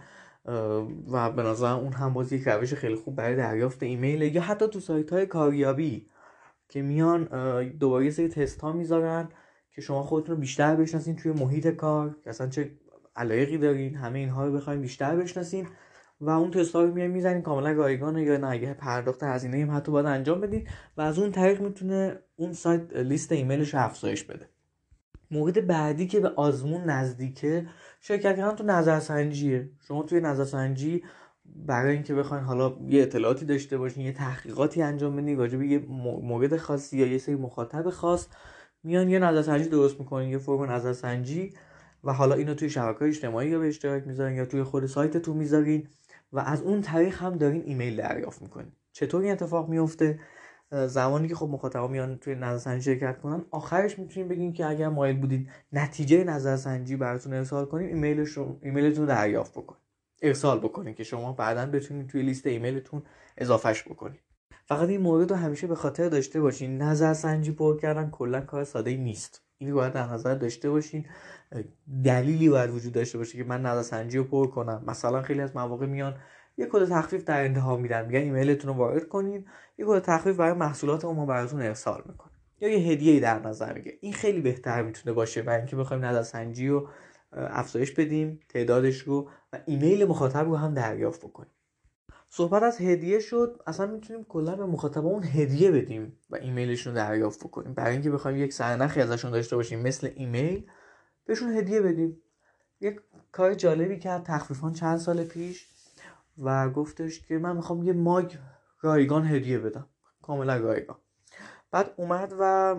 و 1.13 1.33
به 1.33 1.43
نظر 1.43 1.73
اون 1.73 1.93
هم 1.93 2.13
باز 2.13 2.33
یک 2.33 2.49
روش 2.49 2.75
خیلی 2.75 2.95
خوب 2.95 3.17
برای 3.17 3.37
دریافت 3.37 3.83
ایمیل 3.83 4.23
یا 4.23 4.43
حتی 4.43 4.69
تو 4.69 4.81
سایت 4.81 5.13
های 5.13 5.27
کاریابی 5.27 6.09
که 6.69 6.83
میان 6.83 7.25
دوباره 7.69 8.05
یه 8.05 8.11
سری 8.11 8.29
تست 8.29 8.61
ها 8.61 8.73
می‌ذارن 8.73 9.29
که 9.75 9.81
شما 9.81 10.03
خودتون 10.03 10.35
رو 10.35 10.41
بیشتر 10.41 10.77
بشناسین 10.77 11.17
توی 11.17 11.33
محیط 11.33 11.69
کار 11.69 12.17
که 12.25 12.31
اصلا 12.31 12.49
چه 12.49 12.71
علایقی 13.17 13.59
دارین 13.59 13.95
همه 13.95 14.19
اینها 14.19 14.47
رو 14.47 14.53
بخواین 14.53 14.81
بیشتر 14.81 15.17
بشناسین 15.17 15.67
و 16.21 16.31
اون 16.31 16.51
تستا 16.51 16.85
رو 16.85 16.95
میایم 16.95 17.11
می‌زنین 17.11 17.43
کاملا 17.43 17.73
رایگان 17.73 18.19
یا 18.19 18.37
نه 18.37 18.47
اگه 18.49 18.75
پرداخت 18.75 19.23
هزینه 19.23 19.63
هم 19.63 19.77
حتی 19.77 19.93
باید 19.93 20.07
انجام 20.07 20.41
بدین 20.41 20.69
و 20.97 21.01
از 21.01 21.19
اون 21.19 21.33
طریق 21.33 21.61
می‌تونه 21.61 22.19
اون 22.37 22.53
سایت 22.53 22.97
لیست 22.97 23.33
ایمیلش 23.33 23.75
رو 23.75 23.85
افزایش 23.85 24.25
بده. 24.25 24.49
مورد 25.31 25.67
بعدی 25.67 26.07
که 26.07 26.21
به 26.21 26.29
آزمون 26.29 26.85
نزدیکه 26.85 27.67
شرکت 28.01 28.37
کردن 28.37 28.57
تو 28.57 28.65
نظرسنجیه. 28.65 29.71
شما 29.81 30.03
توی 30.03 30.21
نظرسنجی 30.21 31.05
برای 31.67 31.95
اینکه 31.95 32.15
بخواین 32.15 32.45
حالا 32.45 32.77
یه 32.89 33.03
اطلاعاتی 33.03 33.47
داشته 33.47 33.79
باشین 33.79 34.07
یه 34.07 34.13
تحقیقاتی 34.13 34.83
انجام 34.83 35.17
بدین 35.17 35.39
راجع 35.39 35.59
به 35.59 35.67
یه 35.67 35.79
مورد 36.23 36.57
خاصی 36.57 36.99
یا 36.99 37.07
یه 37.07 37.19
سری 37.19 37.35
مخاطب 37.35 37.91
خاص 37.91 38.29
میان 38.85 39.09
یه 39.09 39.19
نظرسنجی 39.19 39.69
درست 39.69 40.01
می‌کنین 40.01 40.29
یه 40.29 40.39
فرم 40.39 40.71
نظرسنجی 40.71 41.53
و 42.05 42.13
حالا 42.13 42.35
اینو 42.35 42.55
توی 42.55 42.71
شبکه 42.71 43.05
اجتماعی 43.05 43.49
یا 43.49 43.59
به 43.59 43.69
اشتراک 43.69 44.07
می‌ذارین 44.07 44.37
یا 44.37 44.47
توی 44.47 44.63
خود 44.63 44.87
سایتتون 44.87 45.37
می‌ذارین 45.37 45.89
و 46.33 46.39
از 46.39 46.63
اون 46.63 46.81
طریق 46.81 47.15
هم 47.15 47.37
دارین 47.37 47.63
ایمیل 47.67 47.97
دریافت 47.97 48.43
می‌کنین. 48.43 48.73
چطور 48.93 49.23
این 49.23 49.33
اتفاق 49.33 49.69
میفته 49.69 50.21
زمانی 50.71 51.29
که 51.29 51.35
خب 51.35 51.49
مخاطبا 51.49 51.89
میان 51.89 52.19
توی 52.19 52.35
نظرسنجی 52.35 52.83
شرکت 52.83 53.21
کنن 53.21 53.45
آخرش 53.51 53.99
می‌تونین 53.99 54.29
بگین 54.29 54.53
که 54.53 54.67
اگر 54.67 54.89
مایل 54.89 55.21
بودید 55.21 55.49
نتیجه 55.73 56.25
نظرسنجی 56.25 56.97
براتون 56.97 57.33
ارسال 57.33 57.65
کنیم 57.65 57.87
ایمیلش 57.87 58.29
رو 58.29 58.59
ایمیلتون 58.63 59.03
رو 59.03 59.09
دریافت 59.09 59.53
بکنید 59.53 59.83
ارسال 60.23 60.59
بکنید 60.59 60.97
که 60.97 61.05
شما 61.05 61.33
بعدا 61.33 61.67
بتونید 61.67 62.07
توی 62.07 62.23
لیست 62.23 62.47
ایمیلتون 62.47 63.03
اضافهش 63.37 63.83
بکنید 63.83 64.21
فقط 64.67 64.89
این 64.89 65.01
مورد 65.01 65.31
رو 65.31 65.37
همیشه 65.37 65.67
به 65.67 65.75
خاطر 65.75 66.09
داشته 66.09 66.41
باشین. 66.41 66.83
نظرسنجی 66.83 67.53
پر 67.53 67.81
کردن 67.81 68.11
کلا 68.11 68.41
کار 68.41 68.65
ساده 68.65 68.97
نیست. 68.97 69.43
این 69.59 69.75
باید 69.75 69.93
در 69.93 70.07
نظر 70.07 70.35
داشته 70.35 70.71
باشین. 70.71 71.07
دلیلی 72.05 72.49
باید 72.49 72.71
وجود 72.71 72.93
داشته 72.93 73.19
باشه 73.19 73.39
که 73.39 73.45
من 73.45 73.63
نظرسنجی 73.63 74.19
رو 74.19 74.25
پر 74.25 74.47
کنم. 74.47 74.85
مثلا 74.87 75.23
خیلی 75.23 75.41
از 75.41 75.57
مواقع 75.57 75.87
میان 75.87 76.17
یه 76.59 76.67
کد 76.73 76.89
تخفیف 76.89 77.25
در 77.25 77.45
انتها 77.45 77.77
میدن 77.77 78.07
میگن 78.07 78.21
ایمیلتون 78.21 78.71
رو 78.71 78.77
وارد 78.77 79.09
کنین. 79.09 79.47
یه 79.79 79.87
کد 79.89 80.03
تخفیف 80.03 80.37
برای 80.37 80.53
محصولات 80.53 81.05
ما 81.05 81.27
براتون 81.27 81.63
ارسال 81.63 82.03
می‌کنه. 82.07 82.33
یا 82.61 82.69
یه 82.69 82.93
هدیه 82.93 83.21
در 83.21 83.39
نظر 83.41 83.73
می‌گیره 83.73 83.99
این 84.01 84.13
خیلی 84.13 84.41
بهتر 84.41 84.83
می‌تونه 84.83 85.15
باشه 85.15 85.43
برای 85.43 85.59
اینکه 85.59 85.77
بخوایم 85.77 86.05
نظرسنجی 86.05 86.69
رو 86.69 86.89
افزایش 87.33 87.93
بدیم 87.93 88.41
تعدادش 88.49 88.99
رو 88.99 89.31
و 89.53 89.61
ایمیل 89.67 90.05
مخاطب 90.05 90.47
رو 90.47 90.57
هم 90.57 90.75
دریافت 90.75 91.21
بکنیم. 91.21 91.53
صحبت 92.31 92.63
از 92.63 92.81
هدیه 92.81 93.21
شد 93.21 93.63
اصلا 93.67 93.87
می‌تونیم 93.87 94.25
کلا 94.25 94.57
به 94.57 94.67
مخاطبمون 94.67 95.25
هدیه 95.25 95.71
بدیم 95.71 96.19
و 96.31 96.37
ایمیلشون 96.37 96.95
دریافت 96.95 97.45
بکنیم. 97.45 97.75
برای 97.75 97.93
اینکه 97.93 98.11
بخوایم 98.11 98.37
یک 98.37 98.53
سرنخی 98.53 99.01
ازشون 99.01 99.31
داشته 99.31 99.57
باشیم 99.57 99.81
مثل 99.81 100.11
ایمیل 100.15 100.67
بهشون 101.27 101.57
هدیه 101.57 101.81
بدیم. 101.81 102.23
یک 102.81 103.01
کار 103.33 103.55
جالبی 103.55 103.99
کرد 103.99 104.23
تخفیفان 104.23 104.73
چند 104.73 104.99
سال 104.99 105.25
پیش. 105.25 105.78
و 106.43 106.71
گفتش 106.71 107.21
که 107.21 107.39
من 107.39 107.57
می‌خوام 107.57 107.83
یه 107.83 107.93
ماگ 107.93 108.35
رایگان 108.81 109.27
هدیه 109.27 109.59
بدم. 109.59 109.87
کاملا 110.23 110.57
رایگان. 110.57 110.97
بعد 111.71 111.91
اومد 111.97 112.35
و 112.41 112.75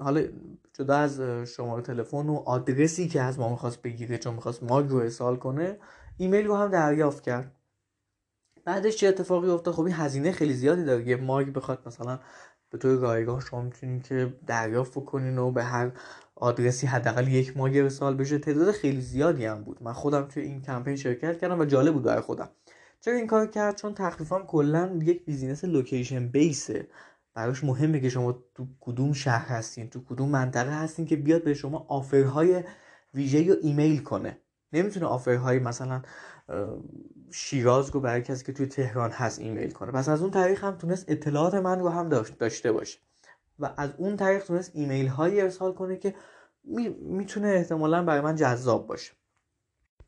حالا 0.00 0.22
جدا 0.72 0.96
از 0.96 1.20
شماره 1.46 1.82
تلفن 1.82 2.28
و 2.28 2.34
آدرسی 2.34 3.08
که 3.08 3.22
از 3.22 3.38
ما 3.38 3.48
می‌خواست 3.48 3.82
بگیره 3.82 4.18
چون 4.18 4.34
می‌خواست 4.34 4.62
ماگ 4.62 4.88
رو 4.90 4.96
ارسال 4.96 5.36
کنه 5.36 5.78
ایمیل 6.16 6.46
رو 6.46 6.56
هم 6.56 6.68
دریافت 6.68 7.22
کرد. 7.22 7.56
بعدش 8.64 8.96
چه 8.96 9.08
اتفاقی 9.08 9.50
افتاد؟ 9.50 9.74
خب 9.74 9.84
این 9.84 9.94
هزینه 9.94 10.32
خیلی 10.32 10.54
زیادی 10.54 10.84
داره. 10.84 11.08
یه 11.08 11.16
ماگ 11.16 11.52
بخواد 11.52 11.82
مثلا 11.86 12.18
به 12.70 12.78
طور 12.78 12.98
رایگان 12.98 13.40
شما 13.40 13.62
می‌تونین 13.62 14.00
که 14.00 14.34
دریافت 14.46 14.98
بکنین 14.98 15.38
و 15.38 15.50
به 15.50 15.64
هر 15.64 15.92
آدرسی 16.34 16.86
حداقل 16.86 17.28
یک 17.28 17.56
ماگ 17.56 17.70
ارسال 17.74 18.14
بشه. 18.14 18.38
تعداد 18.38 18.70
خیلی 18.70 19.00
زیادی 19.00 19.44
هم 19.44 19.64
بود. 19.64 19.82
من 19.82 19.92
خودم 19.92 20.22
توی 20.22 20.42
این 20.42 20.62
کمپین 20.62 20.96
شرکت 20.96 21.38
کردم 21.38 21.60
و 21.60 21.64
جالب 21.64 21.94
بود 21.94 22.02
برای 22.02 22.20
خودم. 22.20 22.48
چرا 23.04 23.14
این 23.14 23.26
کار 23.26 23.46
کرد؟ 23.46 23.76
چون 23.76 23.94
تخفیفان 23.94 24.46
کلا 24.46 24.98
یک 25.02 25.24
business 25.24 25.64
location 25.64 26.28
based 26.28 26.71
ه. 26.71 26.88
براش 27.34 27.64
مهمه 27.64 28.00
که 28.00 28.08
شما 28.08 28.32
تو 28.54 28.66
کدوم 28.80 29.12
شهر 29.12 29.48
هستین 29.48 29.90
تو 29.90 30.04
کدوم 30.04 30.28
منطقه 30.28 30.80
هستین 30.82 31.06
که 31.06 31.16
بیاد 31.16 31.44
به 31.44 31.54
شما 31.54 31.86
offer 31.88 32.42
های 32.42 32.64
ویژه 33.14 33.40
رو 33.40 33.54
ایمیل 33.62 34.02
کنه. 34.02 34.38
نمی‌تونه 34.72 35.06
offer 35.06 35.43
های 35.43 35.58
مثلا 35.58 36.02
شیراز 37.32 37.90
رو 37.90 38.00
برای 38.00 38.22
کسی 38.22 38.44
که 38.44 38.52
توی 38.52 38.66
تهران 38.66 39.10
هست 39.10 39.38
ایمیل 39.38 39.70
کنه. 39.70 39.92
پس 39.92 40.08
از 40.08 40.22
اون 40.22 40.30
طریق 40.30 40.64
هم 40.64 40.76
تونست 40.76 41.04
اطلاعات 41.08 41.54
من 41.54 41.80
رو 41.80 41.88
هم 41.88 42.08
داشته 42.38 42.72
باشه. 42.72 42.98
و 43.58 43.70
از 43.76 43.90
اون 43.98 44.16
طریق 44.16 44.44
تونست 44.44 44.70
ایمیل 44.74 45.06
هایی 45.06 45.40
ارسال 45.40 45.72
کنه 45.72 45.96
که 45.96 46.14
می‌تونه 47.00 47.48
احتمالا 47.48 48.04
برای 48.04 48.20
من 48.20 48.36
جذاب 48.36 48.86
باشه. 48.86 49.12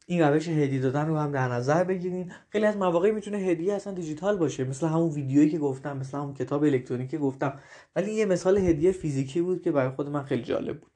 این 0.06 0.22
روش 0.22 0.48
هدیه 0.48 0.80
دادن 0.80 1.08
رو 1.08 1.16
هم 1.16 1.32
در 1.32 1.48
نظر 1.48 1.84
بگیرین. 1.84 2.32
خیلی 2.48 2.66
از 2.66 2.76
مواقع 2.76 3.10
می‌تونه 3.10 3.36
هدیه 3.36 3.74
اصلا 3.74 3.92
دیجیتال 3.92 4.36
باشه. 4.36 4.64
مثل 4.64 4.86
همون 4.86 5.10
ویدیویی 5.10 5.50
که 5.50 5.58
گفتم 5.58 5.96
مثل 5.96 6.18
همون 6.18 6.34
کتاب 6.34 6.62
الکترونیکی 6.62 7.18
گفتم. 7.18 7.60
ولی 7.96 8.12
یه 8.12 8.26
مثال 8.26 8.58
هدیه 8.58 8.92
فیزیکی 8.92 9.40
بود 9.40 9.62
که 9.62 9.72
برای 9.72 9.90
خود 9.90 10.08
من 10.08 10.22
خیلی 10.22 10.42
جالب 10.42 10.80
بود. 10.80 10.92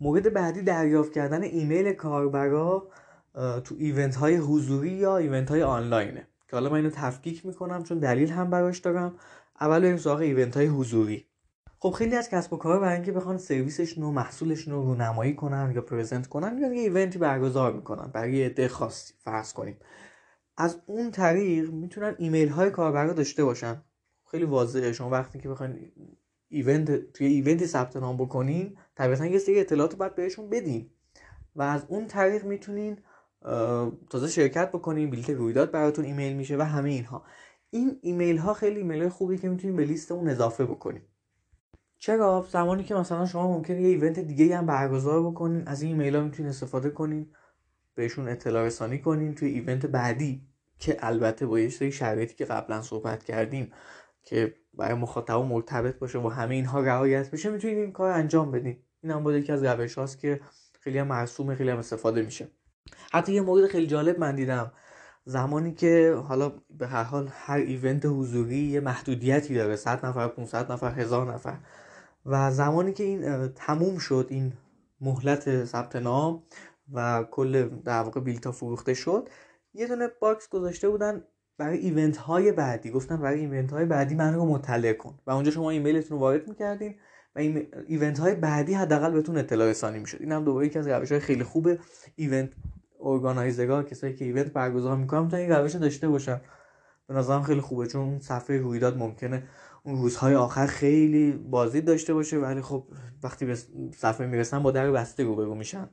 مورد 0.00 0.32
بعدی 0.32 0.62
دریافت 0.62 1.12
کردن 1.12 1.42
ایمیل 1.42 1.92
کاربرا 1.92 2.88
تو 3.64 3.74
event 3.78 4.16
های 4.16 4.36
حضوری 4.36 4.90
یا 4.90 5.16
event 5.16 5.50
های 5.50 5.62
آنلاینه. 5.62 6.26
که 6.48 6.56
حالا 6.56 6.70
من 6.70 6.76
اینو 6.76 6.90
تفکیک 6.90 7.46
می‌کنم 7.46 7.82
چون 7.82 7.98
دلیل 7.98 8.30
هم 8.30 8.50
براش 8.50 8.78
دارم. 8.78 9.14
اول 9.60 9.80
بریم 9.80 9.96
سراغ 9.96 10.18
event 10.18 10.56
های 10.56 10.66
حضوری. 10.66 11.26
خب 11.82 11.90
خیلی 11.90 12.16
از 12.16 12.28
کسب 12.30 12.52
و 12.52 12.56
کارها 12.56 12.80
برای 12.80 12.94
اینکه 12.94 13.12
بخوان 13.12 13.38
سرویسشون 13.38 14.04
و 14.04 14.10
محصولشون 14.10 14.74
رو 14.74 14.82
رونمایی 14.82 15.34
کنن 15.34 15.72
یا 15.74 15.82
present 15.82 16.26
کنن 16.26 16.58
یا 16.58 16.72
یه 16.72 16.80
event 16.80 17.12
ی 17.12 17.18
برگزار 17.18 17.72
می‌کنن 17.72 18.10
برای 18.12 18.44
عده 18.44 18.68
خاصی 18.68 19.14
فرض 19.18 19.52
کنیم. 19.52 19.76
از 20.56 20.80
اون 20.86 21.10
طریق 21.10 21.70
می‌تونن 21.70 22.14
ایمیل 22.18 22.48
های 22.48 22.70
کاربرا 22.70 23.12
داشته 23.12 23.44
باشن. 23.44 23.82
خیلی 24.30 24.44
واضحه. 24.44 24.92
شما 24.92 25.10
وقتی 25.10 25.38
که 25.38 25.48
بخواین 25.48 25.92
event 26.48 27.12
توی 27.12 27.26
event 27.26 27.59
ی 27.59 27.66
ثبت 27.66 27.96
نام 27.96 28.16
بکنین 28.16 28.76
طبیعتا 28.96 29.26
یه 29.26 29.38
سری 29.38 29.60
اطلاعات 29.60 29.96
باید 29.96 30.14
بهشون 30.14 30.50
بدین. 30.50 30.90
و 31.56 31.62
از 31.62 31.84
اون 31.88 32.06
طریق 32.06 32.44
می‌تونین 32.44 32.98
تازه 34.10 34.28
شرکت 34.28 34.68
بکنین 34.68 35.10
بلیت 35.10 35.30
رویداد 35.30 35.70
براتون 35.70 36.04
ایمیل 36.04 36.36
میشه 36.36 36.56
و 36.56 36.62
همه 36.62 36.90
اینها. 36.90 37.24
این 37.70 37.98
ایمیل 38.02 38.36
ها 38.38 38.54
خیلی 38.54 38.76
ایمیل 38.76 39.00
های 39.00 39.08
خوبی 39.08 39.38
که 39.38 39.48
می‌تونین 39.48 39.76
به 39.76 39.84
لیستمون 39.84 40.28
اضافه 40.28 40.64
بکنین. 40.64 41.02
چرا 42.04 42.46
زمانی 42.50 42.84
که 42.84 42.94
مثلا 42.94 43.26
شما 43.26 43.48
ممکنه 43.48 43.82
یه 43.82 43.88
event 43.88 44.18
دیگه 44.18 44.56
هم 44.56 44.66
برگزار 44.66 45.30
بکنین 45.30 45.68
از 45.68 45.82
این 45.82 45.92
ایمیل 45.92 46.16
ها 46.16 46.22
می‌تونین 46.22 46.50
استفاده 46.50 46.90
کنین 46.90 47.34
بهشون 47.94 48.28
اطلاع 48.28 48.66
رسانی 48.66 48.98
کنین 48.98 49.34
توی 49.34 49.48
event 49.48 49.86
بعدی 49.86 50.48
که 50.78 50.96
البته 51.00 51.46
با 51.46 51.60
یه 51.60 51.90
شرایطی 51.90 52.34
که 52.34 52.44
قبلا 52.44 52.82
صحبت 52.82 53.24
کردیم 53.24 53.72
که 54.22 54.54
برای 54.74 54.94
مخاطب 54.94 55.34
مرتبط 55.34 55.98
باشه 55.98 56.18
و 56.18 56.28
همه 56.28 56.54
اینها 56.54 56.80
رعایت 56.80 57.30
بشه 57.30 57.50
می‌تونید 57.50 57.78
این 57.78 57.92
کار 57.92 58.10
انجام 58.12 58.50
بدین. 58.50 58.76
این 59.02 59.12
هم 59.12 59.22
بود 59.22 59.34
یکی 59.34 59.52
از 59.52 59.64
روش 59.64 59.98
هاست 59.98 60.18
که 60.18 60.40
خیلی 60.80 60.98
هم 60.98 61.06
مرسومه 61.06 61.54
خیلی 61.54 61.70
هم 61.70 61.78
استفاده 61.78 62.22
میشه. 62.22 62.48
حتی 63.12 63.32
یه 63.32 63.40
مورد 63.40 63.66
خیلی 63.66 63.86
جالب 63.86 64.18
من 64.18 64.36
دیدم. 64.36 64.72
زمانی 65.24 65.74
که 65.74 66.22
حالا 66.28 66.52
به 66.70 66.86
هر 66.86 67.02
حال 67.02 67.28
هر 67.32 67.58
ایونت 67.58 68.06
حضوری 68.06 68.58
یه 68.58 68.80
محدودیتی 68.80 69.54
داره 69.54 69.76
100 69.76 70.06
نفر 70.06 70.28
500 70.28 70.72
نفر 70.72 70.90
هزار 70.90 71.34
نفر. 71.34 71.58
و 72.26 72.52
زمانی 72.52 72.92
که 72.92 73.04
این 73.04 73.48
تموم 73.48 73.98
شد 73.98 74.26
این 74.30 74.52
مهلت 75.00 75.64
ثبت 75.64 75.96
نام 75.96 76.42
و 76.92 77.24
کل 77.30 77.68
در 77.68 78.02
واقع 78.02 78.20
بلیتا 78.20 78.52
فروخته 78.52 78.94
شد 78.94 79.28
یه 79.74 79.86
دونه 79.86 80.08
box 80.20 80.48
گذاشته 80.48 80.88
بودن 80.88 81.24
برای 81.58 81.78
event 81.78 82.16
های 82.16 82.52
بعدی. 82.52 82.90
گفتن 82.90 83.16
برای 83.16 83.40
event 83.40 83.72
های 83.72 83.84
بعدی 83.84 84.14
من 84.14 84.34
رو 84.34 84.46
مطلع 84.46 84.92
کن. 84.92 85.18
و 85.26 85.30
اونجا 85.30 85.50
شما 85.50 85.70
ایمیلتون 85.70 86.16
رو 86.16 86.20
وارد 86.20 86.48
می‌کردین 86.48 86.94
و 87.36 87.38
این 87.38 87.66
event 87.86 88.18
های 88.18 88.34
بعدی 88.34 88.74
حداقل 88.74 89.10
بهتون 89.10 89.38
اطلاع 89.38 89.70
رسانی 89.70 89.98
می‌شد. 89.98 90.18
این 90.20 90.44
دوباره 90.44 90.66
یکی 90.66 90.78
از 90.78 90.88
روش 90.88 91.12
های 91.12 91.20
خیلی 91.20 91.44
خوب 91.44 91.68
event 92.16 92.50
organizer 93.00 93.74
ها 93.74 93.82
کسایی 93.82 94.14
که 94.14 94.24
event 94.24 94.46
برگزار 94.46 94.96
می‌کنن 94.96 95.22
می‌تونن 95.22 95.42
این 95.42 95.52
روش 95.52 95.74
داشته 95.74 96.08
باشن. 96.08 96.40
به 97.06 97.14
نظرم 97.14 97.42
خیلی 97.42 97.60
خوبه 97.60 97.86
چون 97.86 98.20
صفحه 98.20 98.58
رویداد 98.58 98.98
ممکنه 98.98 99.42
اون 99.82 100.02
روزهای 100.02 100.34
آخر 100.34 100.66
خیلی 100.66 101.32
بازدید 101.32 101.80
داشته 101.80 102.14
باشه 102.14 102.38
ولی 102.38 102.62
خب 102.62 102.86
وقتی 103.22 103.46
به 103.46 103.54
صفحه 103.96 104.26
می‌رسن 104.26 104.62
با 104.62 104.70
در 104.70 104.90
بسته 104.90 105.24
رو 105.24 105.54
میشن. 105.54 105.88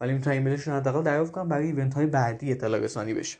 ولی 0.00 0.12
می‌تونن 0.12 0.36
ایمیلشون 0.36 0.74
حداقل 0.74 1.02
دریافت 1.02 1.32
کنن 1.32 1.48
برای 1.48 1.66
event 1.66 1.94
های 1.94 2.06
بعدی 2.06 2.52
اطلاع 2.52 2.80
رسانی 2.80 3.14
بشه. 3.14 3.38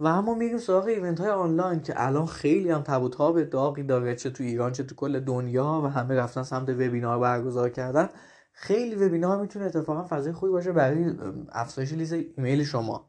و 0.00 0.06
اما 0.06 0.34
میریم 0.34 0.58
سراغ 0.58 0.84
event 0.84 1.20
های 1.20 1.30
آنلاین 1.30 1.80
که 1.80 1.94
الان 1.96 2.26
خیلی 2.26 2.70
هم 2.70 2.82
تب 2.82 3.44
داغی 3.44 3.82
داره 3.82 4.16
چه 4.16 4.30
تو 4.30 4.44
ایران 4.44 4.72
چه 4.72 4.82
تو 4.82 4.94
کل 4.94 5.20
دنیا 5.20 5.80
و 5.84 5.86
همه 5.86 6.14
رفتن 6.14 6.42
سمت 6.42 6.68
وبینار 6.68 7.18
برگزار 7.18 7.70
کردن. 7.70 8.08
خیلی 8.52 8.94
وبینار 8.94 9.40
می‌تونه 9.40 9.64
اتفاقا 9.64 10.04
فضای 10.04 10.32
خوبی 10.32 10.52
باشه 10.52 10.72
برای 10.72 11.14
افزایش 11.52 11.92
لیست 11.92 12.12
ایمیل 12.12 12.64
شما. 12.64 13.06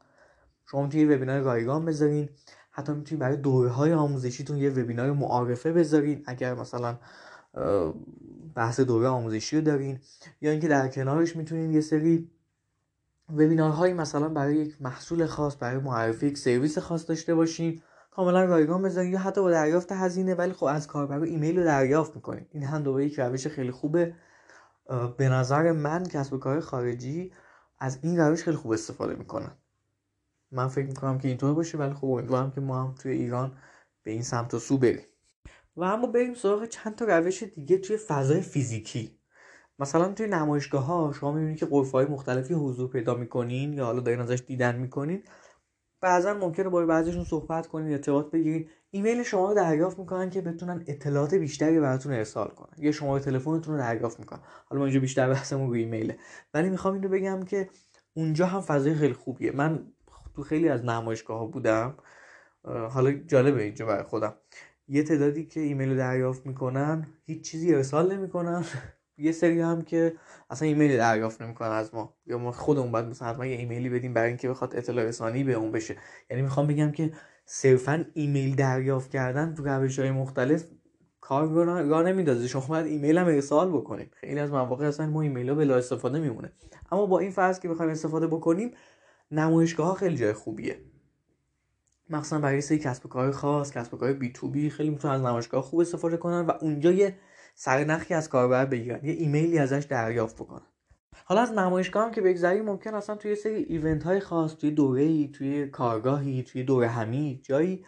شما 0.70 0.82
می‌تونید 0.82 1.10
وبینار 1.10 1.40
رایگان 1.40 1.84
بذارین. 1.84 2.28
حتی 2.76 2.92
می‌تونید 2.92 3.20
برای 3.20 3.36
دوره 3.36 3.70
های 3.70 3.92
آموزشیتون 3.92 4.56
یه 4.56 4.70
وبینار 4.70 5.12
معارفه 5.12 5.72
بذارین. 5.72 6.22
اگر 6.26 6.54
مثلا 6.54 6.98
بحث 8.54 8.80
دوره 8.80 9.08
آموزشی 9.08 9.56
رو 9.56 9.62
دارین 9.62 10.00
یا 10.40 10.50
اینکه 10.50 10.68
در 10.68 10.88
کنارش 10.88 11.36
می‌تونین 11.36 11.72
یه 11.72 11.80
سری 11.80 12.30
وبینارهایی 13.32 13.92
مثلا 13.92 14.28
برای 14.28 14.56
یک 14.56 14.82
محصول 14.82 15.26
خاص 15.26 15.56
برای 15.60 15.78
معرفی 15.78 16.26
یک 16.26 16.38
سرویس 16.38 16.78
خاص 16.78 17.08
داشته 17.08 17.34
باشین. 17.34 17.82
کاملا 18.10 18.44
رایگان 18.44 18.82
بذارین 18.82 19.12
یا 19.12 19.18
حتی 19.18 19.40
با 19.40 19.50
دریافت 19.50 19.92
هزینه 19.92 20.34
ولی 20.34 20.52
خب 20.52 20.64
از 20.64 20.86
کاربر 20.86 21.20
ایمیل 21.20 21.58
رو 21.58 21.64
دریافت 21.64 22.16
می‌کنین. 22.16 22.46
این 22.50 22.62
هم 22.62 22.82
دوباره 22.82 23.06
یک 23.06 23.20
روش 23.20 23.46
خیلی 23.46 23.70
خوبه. 23.70 24.14
به 25.16 25.28
نظر 25.28 25.72
من 25.72 26.04
کسب 26.04 26.32
و 26.32 26.38
کار 26.38 26.60
خارجی 26.60 27.32
از 27.78 27.98
این 28.02 28.20
روش 28.20 28.42
خیلی 28.42 28.56
خوب 28.56 28.72
استفاده 28.72 29.14
می‌کنن 29.14 29.52
من 30.54 30.68
فکر 30.68 30.86
می‌کنم 30.86 31.18
که 31.18 31.28
اینطور 31.28 31.54
باشه 31.54 31.78
ولی 31.78 31.94
خب 31.94 32.04
امیدوارم 32.04 32.50
که 32.50 32.60
ما 32.60 32.82
هم 32.82 32.94
توی 32.94 33.12
ایران 33.12 33.58
به 34.02 34.10
این 34.10 34.22
سمت 34.22 34.54
و 34.54 34.58
سو 34.58 34.78
بریم. 34.78 35.06
و 35.76 35.82
اما 35.84 36.06
بریم 36.06 36.34
سراغ 36.34 36.64
چند 36.64 36.94
تا 36.94 37.04
روش 37.04 37.42
دیگه 37.42 37.78
توی 37.78 37.96
فضای 37.96 38.40
فیزیکی. 38.40 39.18
مثلا 39.78 40.12
توی 40.12 40.26
نمایشگاه 40.26 40.84
ها 40.84 41.12
شما 41.12 41.32
می‌بینید 41.32 41.58
که 41.58 41.66
قرفه 41.66 41.92
های 41.92 42.06
مختلفی 42.06 42.54
حضور 42.54 42.90
پیدا 42.90 43.14
می‌کنین 43.14 43.72
یا 43.72 43.84
حالا 43.84 44.00
دارین 44.00 44.20
ازش 44.20 44.42
دیدن 44.46 44.76
می‌کنین. 44.76 45.22
بعضا 46.00 46.34
ممکنه 46.34 46.68
با 46.68 46.86
بعضیشون 46.86 47.24
صحبت 47.24 47.66
کنین 47.66 47.92
ارتباط 47.92 48.30
بگیرین. 48.30 48.70
ایمیل 48.90 49.22
شما 49.22 49.48
رو 49.48 49.54
دریافت 49.54 49.98
می‌کنن 49.98 50.30
که 50.30 50.40
بتونن 50.40 50.84
اطلاعات 50.86 51.34
بیشتری 51.34 51.80
براتون 51.80 52.12
ارسال 52.12 52.48
کنن. 52.48 52.74
یا 52.78 52.92
شما 52.92 53.18
تلفنتون 53.18 53.74
رو 53.74 53.80
دریافت 53.80 54.20
می‌کنن. 54.20 54.40
حالا 54.66 54.78
ما 54.78 54.86
اینجا 54.86 55.00
بیشتر 55.00 55.28
بحثمون 55.28 55.68
روی 55.68 55.80
ایمیله. 55.80 56.18
ولی 56.54 56.70
می‌خوام 56.70 56.94
اینو 56.94 57.08
بگم 57.08 57.42
که 57.42 57.68
اونجا 58.16 58.46
هم 58.46 58.60
فضای 58.60 58.94
خیلی 58.94 59.14
خوبیه. 59.14 59.52
من 59.52 59.92
تو 60.34 60.42
خیلی 60.42 60.68
از 60.68 60.84
نمایشگاه 60.84 61.38
ها 61.38 61.46
بودم 61.46 61.94
حالا 62.64 63.12
جالبه 63.12 63.62
اینجا 63.62 63.86
برای 63.86 64.02
خودم. 64.02 64.34
یه 64.88 65.02
تعدادی 65.02 65.44
که 65.44 65.60
ایمیل 65.60 65.90
رو 65.90 65.96
دریافت 65.96 66.46
می‌کنن 66.46 67.06
هیچ 67.26 67.50
چیزی 67.50 67.74
ارسال 67.74 68.16
نمی‌کنن. 68.16 68.64
یه 69.18 69.32
سری 69.32 69.60
هم 69.60 69.82
که 69.82 70.12
اصلا 70.50 70.68
ایمیل 70.68 70.96
دریافت 70.96 71.42
نمی‌کنن 71.42 71.68
از 71.68 71.94
ما. 71.94 72.14
یا 72.26 72.38
ما 72.38 72.52
خودمون 72.52 72.92
باید 72.92 73.06
مثلا 73.06 73.28
حتما 73.28 73.46
یه 73.46 73.56
ایمیلی 73.56 73.88
بدیم 73.88 74.14
برای 74.14 74.28
اینکه 74.28 74.48
بخواد 74.48 74.76
اطلاع 74.76 75.04
رسانی 75.04 75.44
به 75.44 75.52
اون 75.52 75.72
بشه. 75.72 75.96
یعنی 76.30 76.42
می‌خوام 76.42 76.66
بگم 76.66 76.92
که 76.92 77.12
صرفا 77.44 78.04
ایمیل 78.14 78.54
دریافت 78.54 79.10
کردن 79.10 79.54
تو 79.54 79.64
روش 79.64 79.98
های 79.98 80.10
مختلف 80.10 80.64
کار 81.20 81.48
را 81.48 82.46
شما 82.46 82.66
باید 82.68 82.86
ایمیل 82.86 83.18
هم 83.18 83.26
ارسال 83.26 83.70
بکنیم. 83.70 84.10
خیلی 84.14 84.40
از 84.40 84.50
مواقع 84.50 84.86
اصلا 84.86 85.06
ما 85.06 85.22
ایمیل 85.22 85.48
ها 85.48 85.54
بلا 85.54 85.76
استفاده 85.76 86.18
میمونه. 86.18 86.52
اما 86.92 87.06
با 87.06 87.18
این 87.18 87.30
فرض 87.30 87.60
که 87.60 87.68
بخوایم 87.68 87.90
استفاده 87.90 88.26
بکنیم 88.26 88.70
نمایشگاه 89.34 89.96
خیلی 89.96 90.16
جای 90.16 90.32
خوبیه. 90.32 90.80
مخصوصا 92.10 92.38
برای 92.38 92.60
سری 92.60 92.78
کسب 92.78 93.06
و 93.06 93.08
کار 93.08 93.30
خاص 93.30 93.72
کسب 93.72 93.94
و 93.94 93.96
کار 93.96 94.12
بی 94.12 94.32
تو 94.32 94.48
بی 94.48 94.70
خیلی 94.70 94.90
می‌تونن 94.90 95.14
از 95.14 95.22
نمایشگاه 95.22 95.62
خوب 95.62 95.80
استفاده 95.80 96.16
کنن 96.16 96.46
و 96.46 96.52
اونجا 96.60 96.92
یه 96.92 97.16
سرنخی 97.54 98.14
از 98.14 98.28
کاربر 98.28 98.66
بگیرن 98.66 99.04
یه 99.04 99.12
ایمیلی 99.12 99.58
ازش 99.58 99.86
دریافت 99.90 100.36
بکنن. 100.36 100.66
حالا 101.24 101.40
از 101.40 101.52
نمایشگاه 101.52 102.04
هم 102.04 102.10
که 102.10 102.20
بگذریم 102.20 102.64
ممکن 102.64 102.94
اصلا 102.94 103.16
توی 103.16 103.34
سری 103.34 103.62
ایونت 103.62 104.02
های 104.02 104.20
خاص 104.20 104.54
توی 104.54 104.70
دوره 104.70 105.02
ای 105.02 105.28
توی 105.28 105.66
کارگاهی 105.66 106.42
توی 106.42 106.62
دوره 106.62 106.88
همی 106.88 107.40
جایی 107.44 107.84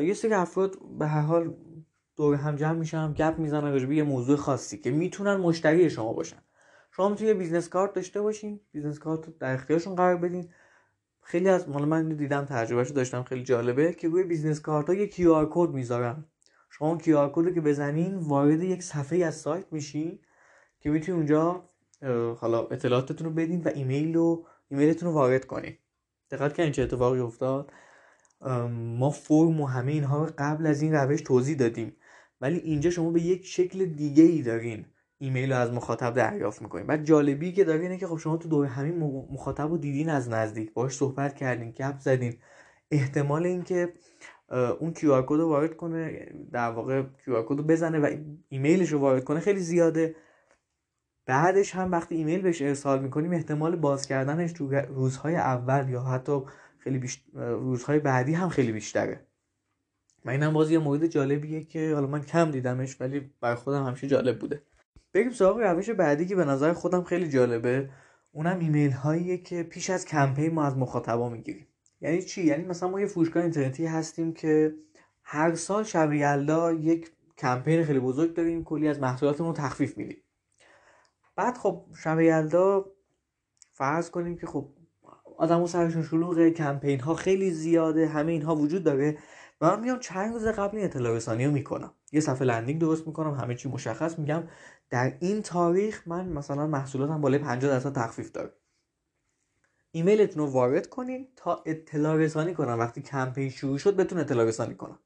یه 0.00 0.14
سری 0.14 0.34
افراد 0.34 0.76
به 0.98 1.06
هر 1.06 1.20
حال 1.20 1.56
دور 2.16 2.34
هم 2.34 2.56
جمع 2.56 2.78
میشن 2.78 3.12
گپ 3.12 3.38
می‌زنن 3.38 3.72
راجع 3.72 3.92
یه 3.92 4.02
موضوع 4.02 4.36
خاصی 4.36 4.78
که 4.78 4.90
می‌تونن 4.90 5.36
مشتری 5.36 5.90
شما 5.90 6.12
باشن. 6.12 6.42
شما 6.90 7.08
می‌تونید 7.08 7.38
business 7.38 7.68
card 7.68 7.92
داشته 7.92 8.20
باشین 8.22 8.60
business 8.72 8.98
card 8.98 9.38
در 9.38 9.54
اختیارشون 9.54 9.94
قرار 9.94 10.16
بدین. 10.16 10.48
خیلی 11.24 11.48
از 11.48 11.68
مال 11.68 11.84
من 11.84 12.08
دیدم 12.08 12.44
تجربهش 12.44 12.90
داشتم 12.90 13.22
خیلی 13.22 13.42
جالبه 13.42 13.92
که 13.92 14.08
روی 14.08 14.24
business 14.24 14.60
card 14.60 14.88
ها 14.88 14.94
یه 14.94 15.06
QR 15.06 15.48
code 15.50 15.70
می‌ذارن. 15.70 16.24
شما 16.70 16.98
QR 16.98 17.30
code 17.32 17.44
رو 17.44 17.50
که 17.50 17.60
بزنین 17.60 18.14
وارد 18.14 18.62
یک 18.62 18.82
صفحه 18.82 19.24
از 19.24 19.34
سایت 19.34 19.72
میشین 19.72 20.18
که 20.80 20.90
می‌تونید 20.90 21.18
اونجا 21.18 21.68
حالا 22.34 22.66
اطلاعاتتون 22.66 23.26
رو 23.26 23.32
بدین 23.32 23.62
و 23.62 23.68
ایمیل 23.74 24.14
رو 24.14 24.46
ایمیلتون 24.68 25.08
رو 25.08 25.14
وارد 25.14 25.44
کنین. 25.44 25.74
دقت 26.30 26.54
کردین 26.54 26.72
چه 26.72 26.82
اتفاقی 26.82 27.20
افتاد؟ 27.20 27.72
ما 28.70 29.10
فرم 29.10 29.60
و 29.60 29.66
همه 29.66 29.92
اینها 29.92 30.24
رو 30.24 30.32
قبل 30.38 30.66
از 30.66 30.82
این 30.82 30.92
روش 30.92 31.20
توضیح 31.20 31.56
دادیم. 31.56 31.96
ولی 32.40 32.58
اینجا 32.58 32.90
شما 32.90 33.10
به 33.10 33.20
یک 33.22 33.46
شکل 33.46 33.84
دیگه 33.84 34.22
ای 34.24 34.42
دارین. 34.42 34.86
ایمیل 35.24 35.52
رو 35.52 35.58
از 35.58 35.72
مخاطب 35.72 36.14
دریافت 36.14 36.62
می‌کنین 36.62 36.86
بعد 36.86 37.04
جالبی 37.04 37.52
که 37.52 37.64
داره 37.64 37.80
اینه 37.80 37.98
که 37.98 38.06
خب 38.06 38.16
شما 38.16 38.36
تو 38.36 38.48
دورهمی 38.48 38.98
مخاطب 39.30 39.70
رو 39.70 39.78
دیدین 39.78 40.08
از 40.10 40.28
نزدیک. 40.28 40.72
باش 40.72 40.92
صحبت 40.92 41.36
کردین 41.36 41.70
گپ 41.70 41.98
زدین. 41.98 42.36
احتمال 42.90 43.46
اینکه 43.46 43.92
اون 44.80 44.92
QR 44.92 45.22
code 45.22 45.34
رو 45.34 45.48
وارد 45.48 45.76
کنه 45.76 46.28
در 46.52 46.70
واقع 46.70 47.02
QR 47.24 47.42
code 47.42 47.58
رو 47.58 47.62
بزنه 47.62 47.98
و 47.98 48.16
ایمیلش 48.48 48.88
رو 48.88 48.98
وارد 48.98 49.24
کنه 49.24 49.40
خیلی 49.40 49.60
زیاده. 49.60 50.14
بعدش 51.26 51.74
هم 51.74 51.92
وقتی 51.92 52.14
ایمیل 52.14 52.40
بهش 52.40 52.62
ارسال 52.62 53.02
می‌کنیم 53.02 53.32
احتمال 53.32 53.76
باز 53.76 54.06
کردنش 54.06 54.52
تو 54.52 54.70
روزهای 54.70 55.36
اول 55.36 55.88
یا 55.88 56.02
حتی 56.02 56.40
خیلی 56.78 56.98
بیشت... 56.98 57.24
روزهای 57.34 57.98
بعدی 57.98 58.34
هم 58.34 58.48
خیلی 58.48 58.72
بیشتره. 58.72 59.26
و 60.24 60.30
اینم 60.30 60.52
باز 60.52 60.70
یه 60.70 60.78
مورد 60.78 61.06
جالبیه 61.06 61.64
که 61.64 61.94
حالا 61.94 62.06
من 62.06 62.22
کم 62.22 62.50
دیدمش 62.50 63.00
ولی 63.00 63.30
بر 63.40 63.54
خودم 63.54 63.86
همیشه 63.86 64.06
جالب 64.06 64.38
بوده. 64.38 64.62
بریم 65.14 65.30
سراغ 65.30 65.58
روش 65.58 65.90
بعدی 65.90 66.26
که 66.26 66.36
به 66.36 66.44
نظر 66.44 66.72
خودم 66.72 67.02
خیلی 67.02 67.28
جالبه. 67.28 67.90
اونم 68.32 68.58
ایمیل 68.58 68.90
هاییه 68.90 69.38
که 69.38 69.62
پیش 69.62 69.90
از 69.90 70.04
کمپین 70.04 70.54
ما 70.54 70.64
از 70.64 70.76
مخاطبا 70.76 71.28
می‌گیریم. 71.28 71.66
یعنی 72.00 72.22
چی؟ 72.22 72.44
یعنی 72.44 72.64
مثلا 72.64 72.88
ما 72.88 73.00
یه 73.00 73.06
فروشگاه 73.06 73.42
اینترنتی 73.42 73.86
هستیم 73.86 74.32
که 74.32 74.74
هر 75.22 75.54
سال 75.54 75.84
شب 75.84 76.12
یلدا 76.12 76.72
یک 76.72 77.12
کمپین 77.38 77.84
خیلی 77.84 78.00
بزرگ 78.00 78.34
داریم 78.34 78.64
کلی 78.64 78.88
از 78.88 79.00
محصولاتمون 79.00 79.54
تخفیف 79.54 79.98
میدیم. 79.98 80.16
بعد 81.36 81.58
خب 81.58 81.84
شب 82.02 82.20
یلدا 82.20 82.86
فرض 83.72 84.10
کنیم 84.10 84.36
که 84.36 84.46
خب 84.46 84.68
آدمو 85.38 85.66
سرشون 85.66 86.02
شلوغه 86.02 86.50
کمپین 86.50 87.00
ها 87.00 87.14
خیلی 87.14 87.50
زیاده 87.50 88.06
همه 88.06 88.32
اینها 88.32 88.56
وجود 88.56 88.84
داره. 88.84 89.18
من 89.64 89.80
میام 89.80 89.98
چند 89.98 90.32
روز 90.32 90.46
قبل 90.46 90.76
این 90.76 90.86
اطلاع 90.86 91.16
رسانی 91.16 91.46
رو 91.46 91.52
می‌کنم. 91.52 91.94
یه 92.12 92.20
صفحه 92.20 92.44
لندینگ 92.44 92.80
درست 92.80 93.06
می‌کنم 93.06 93.34
همه 93.34 93.54
چی 93.54 93.68
مشخص 93.68 94.18
میگم. 94.18 94.42
در 94.90 95.16
این 95.20 95.42
تاریخ 95.42 96.02
من 96.08 96.28
مثلا 96.28 96.66
محصولاتم 96.66 97.20
بالای 97.20 97.38
50 97.38 97.70
درصد 97.70 97.94
تخفیف 97.94 98.32
داره. 98.32 98.52
ایمیلتون 99.90 100.42
رو 100.42 100.52
وارد 100.52 100.86
کنین 100.86 101.28
تا 101.36 101.62
اطلاع 101.66 102.16
رسانی 102.16 102.54
کنم. 102.54 102.78
وقتی 102.78 103.02
کمپین 103.02 103.50
شروع 103.50 103.78
شد 103.78 103.96
بتون 103.96 104.18
اطلاع 104.18 104.46
رسانی 104.46 104.74
کنم. 104.74 104.98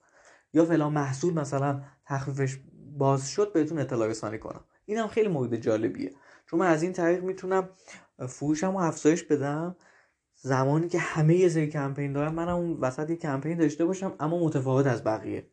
یا 0.52 0.64
فلان 0.64 0.92
محصول 0.92 1.34
مثلا 1.34 1.82
تخفیفش 2.06 2.58
باز 2.98 3.28
شد 3.30 3.52
بهتون 3.52 3.78
اطلاع 3.78 4.08
رسانی 4.08 4.38
کنم. 4.38 4.64
این 4.84 4.98
هم 4.98 5.08
خیلی 5.08 5.28
مورد 5.28 5.56
جالبیه. 5.56 6.12
چون 6.46 6.60
من 6.60 6.66
از 6.66 6.82
این 6.82 6.92
طریق 6.92 7.22
می‌تونم 7.22 7.68
فروشم 8.28 8.72
رو 8.72 8.78
افزایش 8.78 9.22
بدم. 9.22 9.76
زمانی 10.40 10.88
که 10.88 10.98
همه 10.98 11.34
یه 11.34 11.48
سری 11.48 11.66
کمپین 11.66 12.12
دارن 12.12 12.34
منم 12.34 12.56
اون 12.56 12.80
وسط 12.80 13.10
یه 13.10 13.16
کمپین 13.16 13.58
داشته 13.58 13.84
باشم 13.84 14.14
اما 14.20 14.44
متفاوت 14.44 14.86
از 14.86 15.04
بقیه. 15.04 15.50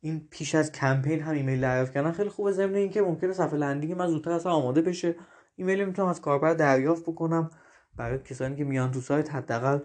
این 0.00 0.28
پیش 0.30 0.54
از 0.54 0.72
کمپین 0.72 1.20
هم 1.20 1.34
ایمیل 1.34 1.60
دریافت 1.60 1.92
کردن 1.92 2.12
خیلی 2.12 2.28
خوبه 2.28 2.52
ضمن 2.52 2.74
اینکه 2.74 3.02
ممکنه 3.02 3.32
صفحه 3.32 3.58
landing 3.58 3.92
من 3.92 4.06
زودتر 4.06 4.30
اصلا 4.30 4.52
آماده 4.52 4.82
بشه. 4.82 5.16
ایمیل 5.56 5.84
می‌تونم 5.84 6.08
از 6.08 6.20
کاربر 6.20 6.54
دریافت 6.54 7.02
بکنم 7.02 7.50
برای 7.96 8.18
کسانی 8.18 8.56
که 8.56 8.64
میان 8.64 8.90
تو 8.90 9.00
سایت 9.00 9.34
حداقل 9.34 9.78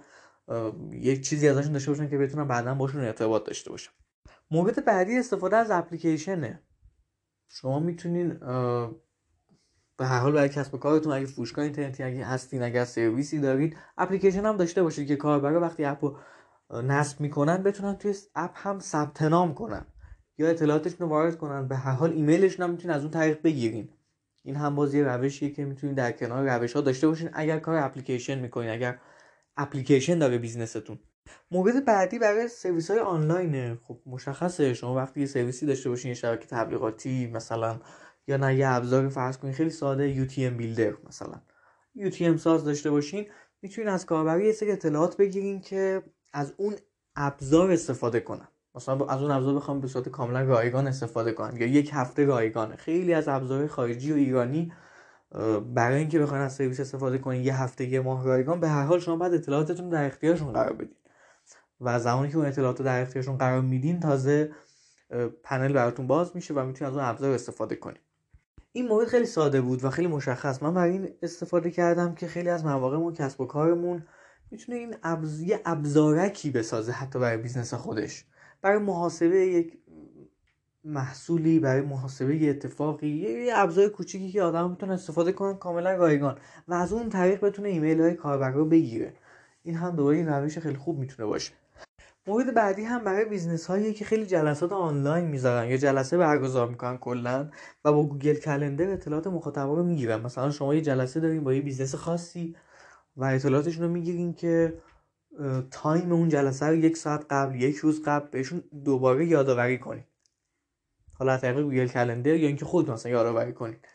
یک 0.91 1.21
چیزی 1.21 1.47
ازشون 1.47 1.73
داشته 1.73 1.91
باشن 1.91 2.09
که 2.09 2.17
بتونم 2.17 2.47
بعدا 2.47 2.75
باشون 2.75 3.01
ارتباط 3.01 3.45
داشته 3.45 3.69
باشم. 3.69 3.91
مورد 4.51 4.85
بعدی 4.85 5.17
استفاده 5.17 5.55
از 5.57 5.71
اپلیکیشنه. 5.71 6.63
شما 7.47 7.79
می‌تونین 7.79 8.39
به 9.97 10.05
هر 10.05 10.19
حال 10.19 10.31
برای 10.31 10.49
کسب 10.49 10.73
و 10.73 10.77
کارتون 10.77 11.13
اگه 11.13 11.25
فروشگاه 11.25 11.65
اینترنتی 11.65 12.03
اگه 12.03 12.25
هستین 12.25 12.63
اگر 12.63 12.85
سرویسی 12.85 13.39
دارید 13.39 13.77
اپلیکیشن 13.97 14.45
هم 14.45 14.57
داشته 14.57 14.83
باشید 14.83 15.07
که 15.07 15.15
کاربرا 15.15 15.59
وقتی 15.59 15.85
app 15.85 16.05
رو 16.05 16.17
نصب 16.81 17.21
می‌کنن 17.21 17.63
بتونن 17.63 17.95
توی 17.95 18.15
app 18.35 18.51
هم 18.55 18.79
ثبت 18.79 19.21
نام 19.21 19.53
کنن 19.53 19.85
یا 20.37 20.47
اطلاعاتشون 20.47 20.97
رو 20.99 21.07
وارد 21.07 21.37
کنن. 21.37 21.67
به 21.67 21.75
هر 21.75 21.91
حال 21.91 22.11
ایمیلشون 22.11 22.63
هم 22.63 22.69
می‌تونین 22.69 22.95
از 22.95 23.01
اون 23.01 23.11
طریق 23.11 23.41
بگیرین. 23.41 23.89
این 24.43 24.55
هم 24.55 24.75
باز 24.75 24.93
یه 24.93 25.03
روشیه 25.03 25.49
که 25.49 25.65
می‌تونید 25.65 25.95
در 25.95 26.11
کنار 26.11 26.57
روش 26.57 26.73
ها 26.73 26.81
داشته 26.81 27.07
باشین 27.07 27.29
اگر 27.33 27.59
کار 27.59 27.75
اپلیکیشن 27.75 28.39
می‌کنین 28.39 28.69
اگر 28.69 28.99
اپلیکیشن 29.57 30.19
داره 30.19 30.37
business 30.37 30.82
تون 30.82 30.99
مورد 31.51 31.85
بعدی 31.85 32.19
برای 32.19 32.47
سرویس 32.47 32.91
های 32.91 32.99
آنلاینه. 32.99 33.77
خب 33.83 33.99
مشخصه 34.05 34.73
شما 34.73 34.95
وقتی 34.95 35.19
یه 35.19 35.25
سرویسی 35.25 35.65
داشته 35.65 35.89
باشین 35.89 36.09
یه 36.09 36.15
شبکه 36.15 36.47
تبلیغاتی 36.47 37.27
مثلا 37.27 37.79
یا 38.27 38.37
نه 38.37 38.55
یه 38.55 38.67
ابزار 38.67 39.09
فرض 39.09 39.37
کنین 39.37 39.53
خیلی 39.53 39.69
ساده 39.69 40.27
UTM 40.27 40.37
بیلدر 40.37 40.93
مثلا. 41.07 41.41
UTM 41.97 42.37
ساز 42.37 42.65
داشته 42.65 42.91
باشین 42.91 43.27
می‌تونین 43.61 43.89
از 43.89 44.05
کاربری 44.05 44.45
یه 44.45 44.51
سری 44.51 44.71
اطلاعات 44.71 45.17
بگیرین 45.17 45.61
که 45.61 46.03
از 46.33 46.53
اون 46.57 46.75
ابزار 47.15 47.71
استفاده 47.71 48.19
کنن. 48.19 48.47
مثلا 48.75 49.05
از 49.05 49.21
اون 49.21 49.31
ابزار 49.31 49.55
بخوام 49.55 49.81
به 49.81 49.87
صورت 49.87 50.09
کاملا 50.09 50.41
رایگان 50.41 50.87
استفاده 50.87 51.31
کنن 51.31 51.57
یا 51.57 51.67
یک 51.67 51.89
هفته 51.93 52.25
رایگانه. 52.25 52.75
خیلی 52.75 53.13
از 53.13 53.27
ابزار 53.27 53.67
خارجی 53.67 54.11
و 54.11 54.15
ایرانی 54.15 54.73
برای 55.73 55.97
اینکه 55.97 56.19
بخواین 56.19 56.43
از 56.43 56.53
سرویس 56.53 56.79
استفاده 56.79 57.17
کنین 57.17 57.43
یه 57.43 57.61
هفته 57.61 57.85
یه 57.85 57.99
ماه 57.99 58.25
رایگان 58.25 58.59
به 58.59 58.69
هر 58.69 58.83
حال 58.83 58.99
شما 58.99 59.15
بعد 59.15 59.33
اطلاعاتتون 59.33 59.89
در 59.89 60.05
اختیارشون 60.05 60.53
قرار 60.53 60.73
بدین. 60.73 60.95
و 61.81 61.99
زمانی 61.99 62.29
که 62.29 62.37
اون 62.37 62.45
اطلاعات 62.45 62.81
در 62.81 63.01
اختیارشون 63.01 63.37
قرار 63.37 63.61
میدین 63.61 63.99
تازه 63.99 64.51
پنل 65.43 65.73
براتون 65.73 66.07
باز 66.07 66.35
میشه 66.35 66.53
و 66.53 66.65
می‌تونید 66.65 66.83
از 66.83 66.97
اون 66.97 67.05
ابزار 67.05 67.31
استفاده 67.31 67.75
کنید 67.75 68.01
این 68.71 68.87
مورد 68.87 69.07
خیلی 69.07 69.25
ساده 69.25 69.61
بود 69.61 69.83
و 69.83 69.89
خیلی 69.89 70.07
مشخص. 70.07 70.63
من 70.63 70.73
برای 70.73 70.91
این 70.91 71.09
استفاده 71.21 71.71
کردم 71.71 72.15
که 72.15 72.27
خیلی 72.27 72.49
از 72.49 72.65
مواقعمون 72.65 73.13
کسب 73.13 73.41
و 73.41 73.45
کارمون 73.45 74.03
می‌تونه 74.51 74.77
این 74.77 74.95
ابز... 75.03 75.41
یه 75.41 75.61
ابزارکی 75.65 76.51
بسازه 76.51 76.91
حتی 76.91 77.19
برای 77.19 77.37
business 77.37 77.73
خودش. 77.73 78.25
برای 78.61 78.77
محاسبه 78.77 79.37
یک 79.37 79.77
محصولی 80.83 81.59
برای 81.59 81.81
محاسبه 81.81 82.37
یه 82.37 82.49
اتفاقی 82.49 83.07
یه 83.07 83.53
ابزار 83.55 83.89
کوچیکی 83.89 84.31
که 84.31 84.41
آدم 84.41 84.69
می‌تونه 84.69 84.93
استفاده 84.93 85.31
کنن 85.31 85.57
کاملا 85.57 85.95
رایگان 85.95 86.37
و 86.67 86.73
از 86.73 86.93
اون 86.93 87.09
طریق 87.09 87.45
بتونه 87.45 87.69
ایمیل 87.69 88.01
های 88.01 88.13
کاربر 88.13 88.51
رو 88.51 88.65
بگیره. 88.65 89.13
این 89.63 89.75
هم 89.75 89.95
دوباره 89.95 90.17
این 90.17 90.27
روش 90.27 90.57
خیلی 90.59 90.75
خوب 90.75 90.99
می‌تونه 90.99 91.27
باشه. 91.27 91.53
مورد 92.27 92.53
بعدی 92.53 92.83
هم 92.83 93.03
برای 93.03 93.25
business 93.25 93.65
هایی 93.65 93.93
که 93.93 94.05
خیلی 94.05 94.25
جلسات 94.25 94.71
آنلاین 94.71 95.25
می‌ذارن 95.25 95.69
یا 95.69 95.77
جلسه 95.77 96.17
برگزار 96.17 96.69
می‌کنن 96.69 96.97
کلا 96.97 97.49
و 97.85 97.91
با 97.91 98.03
Google 98.03 98.33
Calendar 98.33 98.89
اطلاعات 98.89 99.27
مخاطبا 99.27 99.73
رو 99.73 99.83
می‌گیرن. 99.83 100.21
مثلا 100.21 100.51
شما 100.51 100.75
یه 100.75 100.81
جلسه 100.81 101.19
دارین 101.19 101.43
با 101.43 101.53
یه 101.53 101.61
business 101.61 101.95
خاصی 101.95 102.55
و 103.17 103.23
اطلاعاتشون 103.23 103.83
رو 103.83 103.89
می‌گیرین 103.89 104.33
که 104.33 104.81
time 105.71 106.11
اون 106.11 106.29
جلسه 106.29 106.65
رو 106.65 106.75
یک 106.75 106.97
ساعت 106.97 107.25
قبل 107.29 107.61
یک 107.61 107.75
روز 107.75 108.01
قبل 108.05 108.27
بهشون 108.29 108.63
دوباره 108.85 109.25
یادآوری 109.25 109.77
کنید 109.77 110.05
حالا 111.13 111.31
از 111.31 111.41
طریق 111.41 111.61
Google 111.61 111.87
Calendar 111.87 112.35
یا 112.35 112.47
اینکه 112.47 112.65
خودتون 112.65 112.93
مثلا 112.93 113.11
یادآوری 113.11 113.53
کنید 113.53 113.87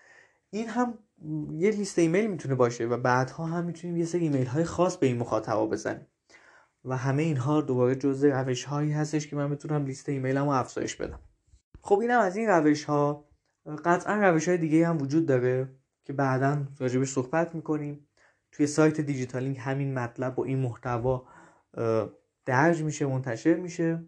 این 0.50 0.68
هم 0.68 0.98
یه 1.52 1.70
لیست 1.70 1.98
ایمیل 1.98 2.26
می‌تونه 2.26 2.54
باشه 2.54 2.86
و 2.86 2.96
بعدها 2.96 3.44
هم 3.44 3.64
می‌تونیم 3.64 3.96
یه 3.96 4.04
سری 4.04 4.20
ایمیل 4.20 4.46
های 4.46 4.64
خاص 4.64 4.96
به 4.96 5.06
این 5.06 5.18
مخاطبا 5.18 5.66
بزنیم 5.66 6.06
و 6.84 6.96
همه 6.96 7.22
اینها 7.22 7.60
دوباره 7.60 7.94
جزء 7.94 8.28
روش 8.28 8.64
هایی 8.64 8.92
هستش 8.92 9.28
که 9.28 9.36
من 9.36 9.50
بتونم 9.50 9.84
لیست 9.84 10.08
ایمیلم 10.08 10.44
رو 10.44 10.50
افزایش 10.50 10.96
بدم. 10.96 11.18
خب 11.80 11.98
اینم 11.98 12.20
از 12.20 12.36
این 12.36 12.48
روش 12.48 12.84
ها 12.84 13.28
قطعا 13.84 14.14
روش 14.14 14.48
های 14.48 14.58
دیگه 14.58 14.88
هم 14.88 15.02
وجود 15.02 15.26
داره 15.26 15.68
که 16.04 16.12
بعدا 16.12 16.62
راجبش 16.78 17.08
صحبت 17.08 17.54
می‌کنیم. 17.54 18.06
توی 18.52 18.66
سایت 18.66 19.00
دیجیتالینگ 19.00 19.58
همین 19.58 19.94
مطلب 19.94 20.34
با 20.34 20.44
این 20.44 20.58
محتوا 20.58 21.26
درج 22.44 22.82
میشه 22.82 23.06
منتشر 23.06 23.54
میشه 23.54 24.04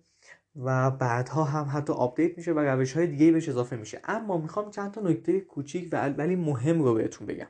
و 0.57 0.91
بعدها 0.91 1.45
هم 1.45 1.79
حتی 1.79 1.93
update 1.93 2.39
میشه 2.39 2.53
و 2.53 2.59
روش 2.59 2.93
های 2.93 3.07
دیگه 3.07 3.33
بهش 3.33 3.49
اضافه 3.49 3.77
میشه. 3.77 4.01
اما 4.05 4.39
می‌خوام 4.39 4.71
چند 4.71 4.91
تا 4.91 5.01
نکته 5.01 5.41
کوچیک 5.41 5.89
و 5.93 6.09
ولی 6.09 6.37
مهم 6.37 6.83
رو 6.83 6.95
بهتون 6.95 7.27
بگم. 7.27 7.49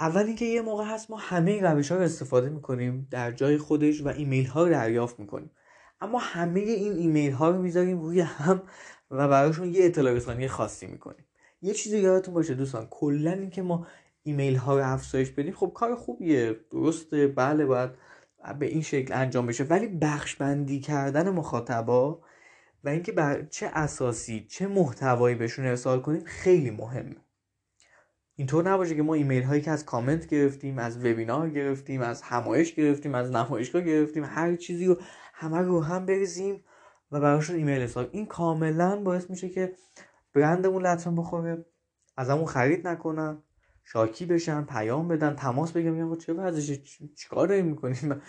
اول 0.00 0.22
اینکه 0.26 0.44
یه 0.44 0.62
موقع 0.62 0.84
هست 0.84 1.10
ما 1.10 1.16
همه 1.16 1.50
این 1.50 1.64
روش 1.64 1.92
ها 1.92 1.98
رو 1.98 2.04
استفاده 2.04 2.48
می‌کنیم 2.48 3.08
در 3.10 3.32
جای 3.32 3.58
خودش 3.58 4.02
و 4.02 4.08
ایمیل 4.08 4.46
ها 4.46 4.64
رو 4.64 4.70
دریافت 4.70 5.20
می‌کنیم. 5.20 5.50
اما 6.00 6.18
همه 6.18 6.60
این 6.60 6.92
ایمیل 6.92 7.32
ها 7.32 7.50
رو 7.50 7.62
می‌ذاریم 7.62 8.00
روی 8.00 8.20
هم 8.20 8.62
و 9.10 9.28
براشون 9.28 9.74
یه 9.74 9.84
اطلاع 9.84 10.12
رسانی 10.14 10.48
خاصی 10.48 10.86
می‌کنیم. 10.86 11.24
یه 11.62 11.74
چیزی 11.74 11.98
یادتون 11.98 12.34
باشه 12.34 12.54
دوستان 12.54 12.86
کلا 12.90 13.32
اینکه 13.32 13.62
ما 13.62 13.86
ایمیل 14.22 14.56
ها 14.56 14.78
رو 14.78 14.92
افزایش 14.92 15.30
بدیم 15.30 15.54
خب 15.54 15.72
کار 15.74 15.94
خوبیه 15.94 16.56
درسته 16.70 17.26
بله 17.26 17.66
باید 17.66 17.90
به 18.58 18.66
این 18.66 18.82
شکل 18.82 19.14
انجام 19.14 19.46
بشه 19.46 19.64
ولی 19.64 19.86
بخش 19.86 20.36
بندی 20.36 20.80
کردن 20.80 21.30
مخاطبا 21.30 22.20
و 22.84 22.88
اینکه 22.88 23.12
بر 23.12 23.42
چه 23.42 23.70
اساسی 23.74 24.46
چه 24.50 24.66
محتوایی 24.66 25.36
بهشون 25.36 25.66
ارسال 25.66 26.00
کنیم 26.00 26.24
خیلی 26.24 26.70
مهمه. 26.70 27.16
اینطور 28.38 28.70
نباشه 28.70 28.94
که 28.94 29.02
ما 29.02 29.14
ایمیل 29.14 29.42
هایی 29.42 29.62
که 29.62 29.70
از 29.70 29.84
کامنت 29.84 30.26
گرفتیم 30.26 30.78
از 30.78 30.98
وبینار 30.98 31.50
گرفتیم 31.50 32.00
از 32.00 32.22
همایش 32.22 32.74
گرفتیم 32.74 33.14
از 33.14 33.30
نمایشگاه 33.30 33.82
گرفتیم 33.82 34.24
هر 34.24 34.56
چیزی 34.56 34.86
رو 34.86 34.96
همه 35.34 35.58
رو 35.58 35.80
هم 35.80 36.06
بریزیم 36.06 36.64
و 37.12 37.20
براشون 37.20 37.56
ایمیل 37.56 37.82
حساب. 37.82 38.08
این 38.12 38.26
کاملا 38.26 38.96
باعث 38.96 39.30
میشه 39.30 39.48
که 39.48 39.72
برندمون 40.34 40.86
لطمه 40.86 41.16
بخوره 41.16 41.64
از 42.16 42.30
همون 42.30 42.46
خرید 42.46 42.88
نکنن 42.88 43.42
شاکی 43.84 44.26
بشن 44.26 44.64
پیام 44.64 45.08
بدن 45.08 45.34
تماس 45.34 45.72
بگم 45.72 45.90
میگم 45.90 46.18
چه 46.18 46.32
وضعشه 46.32 46.82
چیکار 47.16 47.48
داریم 47.48 47.66
می‌کنیم؟ 47.66 48.20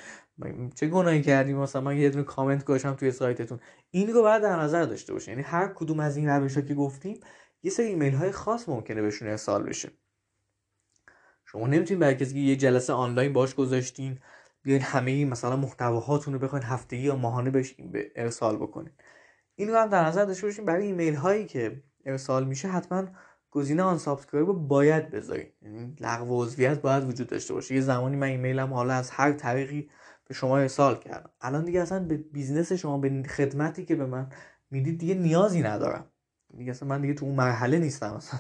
چه 0.76 0.88
گناهی 0.88 1.22
کردیم؟ 1.22 1.58
مثلا 1.58 1.82
من 1.82 1.98
یه 1.98 2.10
دونه 2.10 2.24
کامنت 2.24 2.66
گذاشتم 2.66 2.94
توی 2.94 3.12
سایتتون. 3.12 3.60
این 3.92 4.08
رو 4.08 4.22
باید 4.22 4.42
در 4.42 4.60
نظر 4.60 4.86
داشته 4.86 5.14
باشه 5.14 5.32
یعنی 5.32 5.44
هر 5.44 5.68
کدوم 5.68 6.00
از 6.00 6.18
این 6.18 6.30
روش 6.30 6.58
که 6.58 6.74
گفتیم 6.74 7.20
یه 7.64 7.72
سری 7.72 7.86
ایمیل 7.86 8.14
های 8.14 8.32
خاص 8.32 8.70
ممکنه 8.70 9.02
بهشون 9.02 9.28
ارسال 9.28 9.64
بشه. 9.64 9.92
شما 11.46 11.68
کسی 12.14 12.34
که 12.34 12.40
یه 12.40 12.56
جلسه 12.56 12.94
آنلاین 12.94 13.34
باش 13.34 13.56
گذاشتین 13.56 14.20
بیاین 14.62 14.82
همه 14.82 15.26
مثلا 15.26 15.56
محتواهاتون 15.56 16.34
رو 16.34 16.40
بخواین 16.40 16.66
هفتگی 16.66 17.02
یا 17.02 17.16
ماهانه 17.16 17.50
بهش 17.50 17.76
ارسال 18.16 18.58
بکنین. 18.58 18.92
این 19.56 19.70
رو 19.70 19.78
هم 19.78 19.90
در 19.90 20.06
نظر 20.06 20.26
داشته 20.26 20.48
باشین 20.48 20.66
برای 20.66 20.86
ایمیل 20.86 21.16
هایی 21.16 21.46
که 21.46 21.84
ارسال 22.06 22.48
میشه 22.48 22.68
حتما 22.68 23.08
گزینه 23.52 23.84
unsubscribe 23.84 24.48
رو 24.48 24.54
باید 24.54 25.10
بذارید 25.10 25.54
یعنی 25.62 25.96
لغو 26.00 26.44
عضویت 26.44 26.82
باید 26.82 27.04
وجود 27.04 27.28
داشته 27.28 27.54
باشه. 27.54 27.76
یه 27.76 27.82
زمانی 27.82 28.16
من 28.16 28.28
ایمیلم 28.28 28.74
حالا 28.74 28.94
از 28.94 29.10
هر 29.10 29.32
طریقی 29.32 29.90
به 30.28 30.34
شما 30.34 30.58
ارسال 30.58 31.00
کردم. 31.00 31.30
الان 31.42 31.66
دیگه 31.66 31.82
اصلا 31.82 32.00
به 32.00 32.18
business 32.18 32.74
شما 32.74 32.98
به 32.98 33.24
خدمتی 33.24 33.86
که 33.86 33.96
به 33.96 34.06
من 34.06 34.30
می‌دید 34.72 35.00
دیگه 35.00 35.16
نیازی 35.16 35.62
ندارم. 35.62 36.12
دیگه 36.58 36.72
اصلا 36.72 36.90
من 36.90 37.02
دیگه 37.02 37.14
تو 37.14 37.26
اون 37.26 37.36
مرحله 37.36 37.80
نیستم 37.80 38.14
اصلا. 38.14 38.40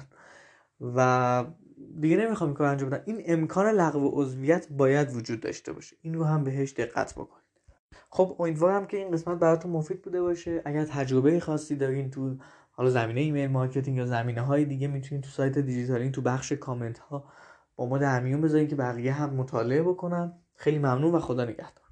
و 0.95 1.45
دیگه 1.99 2.17
نمی‌خوام 2.17 2.49
این 2.49 2.57
کار 2.57 2.67
انجام 2.67 2.89
بدم. 2.89 3.03
این 3.05 3.21
امکان 3.25 3.65
لغو 3.65 4.21
عضویت 4.21 4.67
باید 4.71 5.15
وجود 5.15 5.39
داشته 5.39 5.73
باشه. 5.73 5.97
این 6.01 6.13
رو 6.13 6.23
هم 6.23 6.43
بهش 6.43 6.73
دقت 6.73 7.13
بکنید. 7.13 7.43
خب 8.09 8.35
امیدوارم 8.39 8.85
که 8.85 8.97
این 8.97 9.11
قسمت 9.11 9.39
براتون 9.39 9.71
مفید 9.71 10.01
بوده 10.01 10.21
باشه. 10.21 10.61
اگر 10.65 10.85
تجربه 10.85 11.39
خاصی 11.39 11.75
دارین 11.75 12.09
تو 12.09 12.35
حالا 12.71 12.89
زمینه 12.89 13.21
email 13.21 13.51
marketing 13.51 13.97
یا 13.97 14.05
زمینه 14.05 14.41
های 14.41 14.65
دیگه 14.65 14.87
می‌تونید 14.87 15.23
تو 15.23 15.29
سایت 15.29 15.57
دیجیتالینگ 15.57 16.13
تو 16.13 16.21
بخش 16.21 16.51
کامنت 16.51 16.99
ها 16.99 17.31
با 17.75 17.85
ما 17.85 17.97
در 17.97 18.19
میون 18.19 18.41
بذارین 18.41 18.67
که 18.67 18.75
بقیه 18.75 19.13
هم 19.13 19.29
مطالعه 19.29 19.83
بکنن. 19.83 20.33
خیلی 20.55 20.79
ممنون 20.79 21.15
و 21.15 21.19
خدا 21.19 21.43
نگهدار. 21.43 21.88